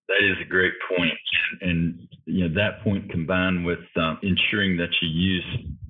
That 0.09 0.25
is 0.25 0.37
a 0.41 0.49
great 0.49 0.73
point, 0.97 1.13
and, 1.61 2.07
you 2.25 2.47
know 2.47 2.53
that 2.55 2.83
point 2.83 3.09
combined 3.09 3.65
with 3.65 3.79
um, 3.95 4.19
ensuring 4.21 4.77
that 4.77 4.89
you 5.01 5.07
use 5.07 5.45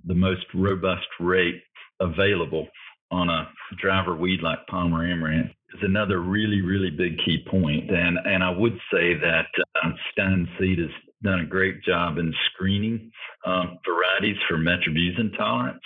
the 0.06 0.14
most 0.14 0.46
robust 0.54 1.08
rate 1.20 1.62
available 2.00 2.68
on 3.12 3.30
a 3.30 3.50
driver 3.82 4.16
weed 4.16 4.42
like 4.42 4.60
Palmer 4.68 5.10
amaranth 5.10 5.52
is 5.74 5.80
another 5.84 6.20
really, 6.20 6.62
really 6.62 6.90
big 6.90 7.18
key 7.26 7.46
point. 7.50 7.90
And 7.90 8.18
and 8.26 8.44
I 8.44 8.50
would 8.50 8.78
say 8.92 9.16
that 9.16 9.48
uh, 9.84 9.90
Stine 10.12 10.48
Seed 10.60 10.80
has 10.80 10.90
done 11.24 11.42
a 11.42 11.46
great 11.46 11.84
job 11.84 12.18
in 12.18 12.34
screening 12.54 13.12
um, 13.46 13.80
varieties 13.86 14.38
for 14.48 14.58
metribuzin 14.58 15.36
tolerance, 15.38 15.84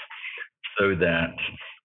so 0.80 0.96
that 0.96 1.36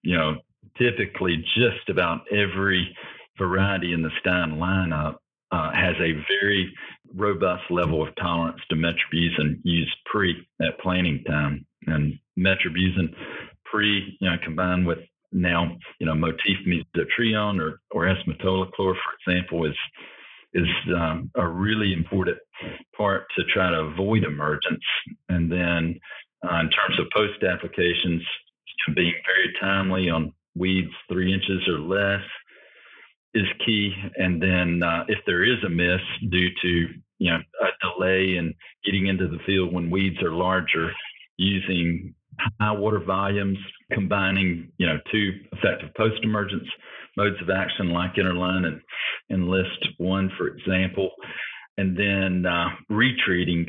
you 0.03 0.17
know 0.17 0.35
typically 0.77 1.37
just 1.55 1.89
about 1.89 2.21
every 2.31 2.95
variety 3.37 3.93
in 3.93 4.01
the 4.01 4.11
Stine 4.19 4.53
lineup 4.53 5.17
uh, 5.51 5.71
has 5.73 5.95
a 5.99 6.13
very 6.41 6.71
robust 7.15 7.63
level 7.69 8.07
of 8.07 8.15
tolerance 8.15 8.61
to 8.69 8.75
metribuzin 8.75 9.59
used 9.63 9.95
pre 10.05 10.35
at 10.61 10.79
planting 10.79 11.23
time. 11.25 11.65
And 11.87 12.19
metribuzin 12.37 13.13
pre, 13.65 14.17
you 14.19 14.29
know, 14.29 14.37
combined 14.43 14.85
with 14.85 14.99
now, 15.31 15.77
you 15.99 16.05
know, 16.05 16.15
motif 16.15 16.57
mesotrione 16.67 17.59
or, 17.59 17.79
or 17.91 18.07
S-metolachlor, 18.07 18.71
for 18.77 18.95
example, 19.27 19.65
is 19.65 19.75
is 20.53 20.67
um, 20.95 21.29
a 21.35 21.47
really 21.47 21.93
important 21.93 22.37
part 22.97 23.27
to 23.37 23.43
try 23.53 23.69
to 23.69 23.81
avoid 23.81 24.23
emergence. 24.23 24.83
And 25.29 25.51
then, 25.51 25.99
uh, 26.43 26.55
in 26.61 26.69
terms 26.71 26.99
of 26.99 27.05
post 27.15 27.43
applications, 27.43 28.23
being 28.95 29.13
very 29.25 29.53
timely 29.59 30.09
on 30.09 30.33
weeds 30.55 30.91
three 31.07 31.33
inches 31.33 31.67
or 31.67 31.79
less 31.79 32.23
is 33.33 33.45
key. 33.65 33.93
And 34.15 34.41
then, 34.41 34.81
uh, 34.83 35.05
if 35.07 35.19
there 35.25 35.43
is 35.43 35.63
a 35.65 35.69
miss 35.69 36.01
due 36.29 36.49
to 36.61 36.87
you 37.19 37.31
know 37.31 37.39
a 37.61 37.67
delay 37.81 38.37
in 38.37 38.53
getting 38.85 39.07
into 39.07 39.27
the 39.27 39.39
field 39.45 39.73
when 39.73 39.91
weeds 39.91 40.21
are 40.23 40.31
larger, 40.31 40.91
using 41.37 42.13
high 42.59 42.71
water 42.71 42.99
volumes, 42.99 43.57
combining, 43.91 44.71
you 44.77 44.85
know, 44.85 44.97
two 45.11 45.31
effective 45.51 45.89
post-emergence 45.95 46.67
modes 47.17 47.41
of 47.41 47.49
action 47.49 47.89
like 47.89 48.15
interline 48.15 48.65
and 48.65 48.81
enlist 49.29 49.87
one, 49.97 50.31
for 50.37 50.47
example, 50.47 51.11
and 51.77 51.97
then 51.97 52.45
uh, 52.45 52.69
retreating 52.89 53.65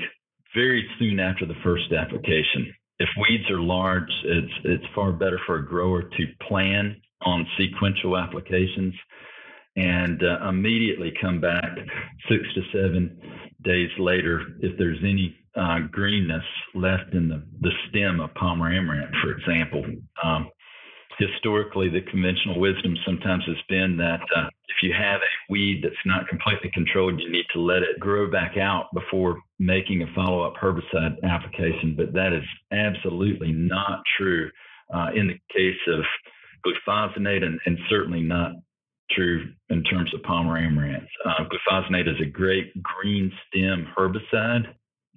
very 0.55 0.87
soon 0.99 1.21
after 1.21 1.47
the 1.47 1.55
first 1.65 1.93
application. 1.93 2.73
If 2.99 3.09
weeds 3.17 3.51
are 3.51 3.61
large, 3.61 4.11
it's 4.25 4.53
it's 4.65 4.85
far 4.95 5.13
better 5.13 5.41
for 5.47 5.57
a 5.57 5.67
grower 5.67 6.03
to 6.03 6.27
plan 6.49 7.01
on 7.23 7.47
sequential 7.59 8.17
applications 8.17 8.95
and 9.77 10.23
uh, 10.23 10.49
immediately 10.49 11.13
come 11.21 11.41
back 11.41 11.77
six 12.29 12.43
to 12.55 12.63
seven 12.73 13.19
days 13.63 13.91
later 13.99 14.43
if 14.61 14.77
there's 14.79 14.99
any 15.03 15.37
uh, 15.57 15.81
greenness 15.91 16.45
left 16.75 17.13
in 17.13 17.29
the, 17.29 17.43
the 17.61 17.71
stem 17.89 18.21
of 18.21 18.33
Palmer 18.35 18.73
amaranth, 18.73 19.15
for 19.23 19.33
example. 19.33 19.85
Um, 20.23 20.49
historically, 21.19 21.89
the 21.89 22.01
conventional 22.11 22.59
wisdom 22.59 22.97
sometimes 23.05 23.45
has 23.47 23.57
been 23.69 23.97
that 23.99 24.21
uh, 24.37 24.49
if 24.69 24.77
you 24.83 24.93
have 24.97 25.21
a 25.21 25.53
weed 25.53 25.81
that's 25.83 25.95
not 26.07 26.29
completely 26.29 26.71
controlled, 26.73 27.21
you 27.21 27.31
need 27.31 27.45
to 27.53 27.61
let 27.61 27.83
it 27.83 28.01
grow 28.01 28.31
back 28.31 28.57
out 28.57 28.87
before 28.95 29.41
making 29.59 30.03
a 30.03 30.15
follow 30.15 30.43
up 30.43 30.55
herbicide 30.55 31.17
application. 31.25 31.95
But 31.97 32.13
that 32.15 32.33
is 32.33 32.45
absolutely 32.73 33.53
not 33.53 34.03
true 34.17 34.51
uh, 34.95 35.09
in 35.15 35.29
the 35.29 35.39
case 35.55 35.81
of 35.89 36.05
glufosinate 36.65 37.45
and, 37.45 37.59
and 37.67 37.79
certainly 37.89 38.21
not 38.21 38.53
true 39.15 39.53
in 39.69 39.83
terms 39.85 40.13
of 40.15 40.23
Palmer 40.23 40.59
amaranth. 40.59 41.09
Uh, 41.25 41.45
glufosinate 41.45 42.09
is 42.09 42.21
a 42.21 42.29
great 42.29 42.73
green 42.83 43.33
stem 43.49 43.87
herbicide 43.97 44.67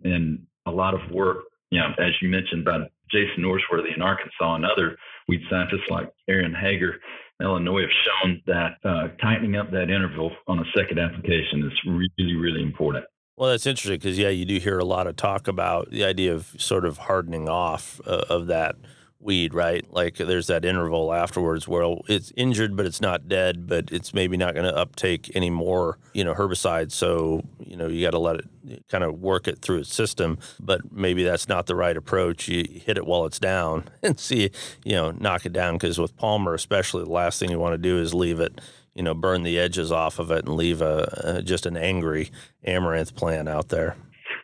and 0.03 0.45
a 0.65 0.71
lot 0.71 0.93
of 0.93 1.11
work, 1.11 1.37
you 1.69 1.79
know, 1.79 1.89
as 1.99 2.11
you 2.21 2.29
mentioned 2.29 2.65
by 2.65 2.79
Jason 3.11 3.43
Norsworthy 3.43 3.95
in 3.95 4.01
Arkansas 4.01 4.55
and 4.55 4.65
other 4.65 4.97
weed 5.27 5.41
scientists 5.49 5.89
like 5.89 6.11
Aaron 6.27 6.53
Hager, 6.53 6.99
in 7.39 7.45
Illinois 7.45 7.81
have 7.81 7.89
shown 8.05 8.41
that 8.47 8.77
uh, 8.83 9.07
tightening 9.21 9.55
up 9.55 9.71
that 9.71 9.89
interval 9.89 10.31
on 10.47 10.59
a 10.59 10.65
second 10.75 10.99
application 10.99 11.63
is 11.63 11.79
really, 11.85 12.35
really 12.35 12.61
important. 12.61 13.05
Well, 13.35 13.49
that's 13.49 13.65
interesting 13.65 13.97
because 13.97 14.17
yeah, 14.19 14.29
you 14.29 14.45
do 14.45 14.59
hear 14.59 14.77
a 14.77 14.85
lot 14.85 15.07
of 15.07 15.15
talk 15.15 15.47
about 15.47 15.89
the 15.89 16.03
idea 16.03 16.33
of 16.33 16.55
sort 16.59 16.85
of 16.85 16.99
hardening 16.99 17.49
off 17.49 17.99
uh, 18.05 18.25
of 18.29 18.47
that 18.47 18.75
weed, 19.23 19.53
right? 19.53 19.85
Like 19.91 20.17
there's 20.17 20.47
that 20.47 20.65
interval 20.65 21.13
afterwards 21.13 21.67
where 21.67 21.97
it's 22.07 22.31
injured, 22.35 22.75
but 22.75 22.85
it's 22.85 23.01
not 23.01 23.27
dead, 23.27 23.67
but 23.67 23.91
it's 23.91 24.13
maybe 24.13 24.37
not 24.37 24.53
going 24.53 24.65
to 24.65 24.75
uptake 24.75 25.31
any 25.35 25.49
more, 25.49 25.97
you 26.13 26.23
know, 26.23 26.33
herbicide. 26.33 26.91
So, 26.91 27.43
you 27.59 27.75
know, 27.75 27.87
you 27.87 28.05
got 28.05 28.11
to 28.11 28.19
let 28.19 28.37
it 28.37 28.45
kind 28.89 29.03
of 29.03 29.19
work 29.19 29.47
it 29.47 29.59
through 29.59 29.79
its 29.79 29.93
system, 29.93 30.37
but 30.59 30.91
maybe 30.91 31.23
that's 31.23 31.47
not 31.47 31.65
the 31.65 31.75
right 31.75 31.95
approach. 31.95 32.47
You 32.47 32.65
hit 32.69 32.97
it 32.97 33.05
while 33.05 33.25
it's 33.25 33.39
down 33.39 33.85
and 34.03 34.19
see, 34.19 34.51
you 34.83 34.93
know, 34.93 35.11
knock 35.11 35.45
it 35.45 35.53
down. 35.53 35.79
Cause 35.79 35.99
with 35.99 36.15
Palmer, 36.17 36.53
especially 36.53 37.03
the 37.03 37.11
last 37.11 37.39
thing 37.39 37.49
you 37.49 37.59
want 37.59 37.73
to 37.73 37.77
do 37.77 37.99
is 37.99 38.13
leave 38.13 38.39
it, 38.39 38.61
you 38.93 39.03
know, 39.03 39.13
burn 39.13 39.43
the 39.43 39.59
edges 39.59 39.91
off 39.91 40.19
of 40.19 40.31
it 40.31 40.45
and 40.45 40.55
leave 40.55 40.81
a, 40.81 41.09
a 41.23 41.41
just 41.41 41.65
an 41.65 41.77
angry 41.77 42.29
amaranth 42.63 43.15
plant 43.15 43.49
out 43.49 43.69
there. 43.69 43.95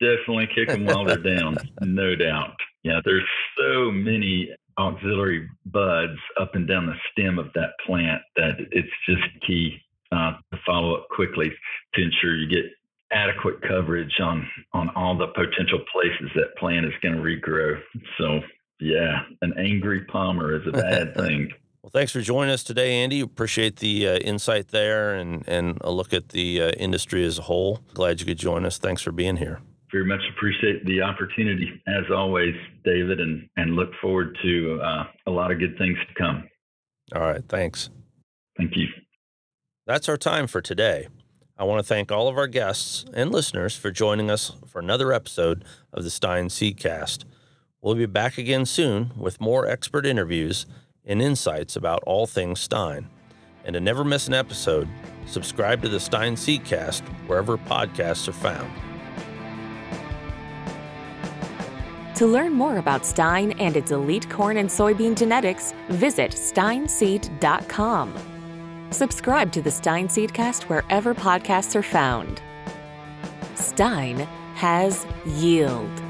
Definitely 0.00 0.48
kick 0.52 0.68
them 0.68 0.84
while 0.84 1.04
they're 1.04 1.16
down, 1.16 1.56
no 1.80 2.16
doubt. 2.16 2.56
Yeah, 2.82 3.00
there's 3.04 3.28
so 3.58 3.90
many 3.90 4.50
auxiliary 4.78 5.48
buds 5.66 6.18
up 6.40 6.54
and 6.54 6.66
down 6.66 6.86
the 6.86 6.94
stem 7.12 7.38
of 7.38 7.52
that 7.54 7.70
plant 7.86 8.22
that 8.36 8.52
it's 8.70 8.88
just 9.06 9.22
key 9.46 9.78
uh, 10.10 10.32
to 10.52 10.58
follow 10.66 10.96
up 10.96 11.08
quickly 11.10 11.50
to 11.94 12.02
ensure 12.02 12.36
you 12.36 12.48
get 12.48 12.64
adequate 13.12 13.60
coverage 13.62 14.14
on 14.20 14.48
on 14.72 14.88
all 14.96 15.16
the 15.16 15.28
potential 15.28 15.80
places 15.92 16.30
that 16.34 16.56
plant 16.58 16.86
is 16.86 16.92
going 17.02 17.14
to 17.14 17.20
regrow. 17.20 17.78
So 18.18 18.40
yeah, 18.80 19.22
an 19.42 19.54
angry 19.58 20.04
palmer 20.06 20.56
is 20.56 20.66
a 20.66 20.72
bad 20.72 21.14
thing. 21.16 21.50
Well, 21.82 21.90
thanks 21.90 22.12
for 22.12 22.20
joining 22.20 22.52
us 22.52 22.62
today, 22.62 23.02
Andy. 23.02 23.20
Appreciate 23.20 23.76
the 23.76 24.08
uh, 24.08 24.16
insight 24.18 24.68
there 24.68 25.14
and, 25.14 25.42
and 25.48 25.78
a 25.80 25.90
look 25.90 26.12
at 26.12 26.28
the 26.28 26.62
uh, 26.62 26.70
industry 26.70 27.24
as 27.24 27.40
a 27.40 27.42
whole. 27.42 27.80
Glad 27.92 28.20
you 28.20 28.26
could 28.26 28.38
join 28.38 28.64
us. 28.64 28.78
Thanks 28.78 29.02
for 29.02 29.10
being 29.10 29.36
here. 29.36 29.60
Very 29.92 30.06
much 30.06 30.20
appreciate 30.34 30.84
the 30.86 31.02
opportunity, 31.02 31.70
as 31.86 32.04
always, 32.14 32.54
David, 32.82 33.20
and, 33.20 33.48
and 33.56 33.76
look 33.76 33.90
forward 34.00 34.36
to 34.42 34.80
uh, 34.82 35.04
a 35.26 35.30
lot 35.30 35.50
of 35.50 35.58
good 35.58 35.76
things 35.76 35.98
to 36.08 36.14
come. 36.14 36.48
All 37.14 37.20
right. 37.20 37.42
Thanks. 37.46 37.90
Thank 38.56 38.74
you. 38.74 38.86
That's 39.86 40.08
our 40.08 40.16
time 40.16 40.46
for 40.46 40.62
today. 40.62 41.08
I 41.58 41.64
want 41.64 41.80
to 41.80 41.86
thank 41.86 42.10
all 42.10 42.28
of 42.28 42.38
our 42.38 42.46
guests 42.46 43.04
and 43.12 43.30
listeners 43.30 43.76
for 43.76 43.90
joining 43.90 44.30
us 44.30 44.52
for 44.66 44.78
another 44.78 45.12
episode 45.12 45.64
of 45.92 46.04
the 46.04 46.10
Stine 46.10 46.48
Seedcast. 46.48 47.24
We'll 47.82 47.94
be 47.94 48.06
back 48.06 48.38
again 48.38 48.64
soon 48.64 49.10
with 49.16 49.40
more 49.40 49.66
expert 49.66 50.06
interviews 50.06 50.64
and 51.04 51.20
insights 51.20 51.76
about 51.76 52.02
all 52.06 52.26
things 52.26 52.60
Stine. 52.60 53.08
And 53.64 53.74
to 53.74 53.80
never 53.80 54.04
miss 54.04 54.26
an 54.26 54.34
episode, 54.34 54.88
subscribe 55.26 55.82
to 55.82 55.88
the 55.88 56.00
Stine 56.00 56.36
Seedcast 56.36 57.02
wherever 57.26 57.58
podcasts 57.58 58.26
are 58.28 58.32
found. 58.32 58.72
To 62.22 62.28
learn 62.28 62.52
more 62.52 62.76
about 62.76 63.04
Stine 63.04 63.50
and 63.58 63.76
its 63.76 63.90
elite 63.90 64.30
corn 64.30 64.58
and 64.58 64.68
soybean 64.68 65.16
genetics, 65.16 65.74
visit 65.88 66.30
stineseed.com. 66.30 68.14
Subscribe 68.92 69.50
to 69.50 69.60
the 69.60 69.72
Stine 69.72 70.06
Seedcast 70.06 70.68
wherever 70.68 71.16
podcasts 71.16 71.74
are 71.74 71.82
found. 71.82 72.40
Stine 73.56 74.20
has 74.54 75.04
yield. 75.26 76.01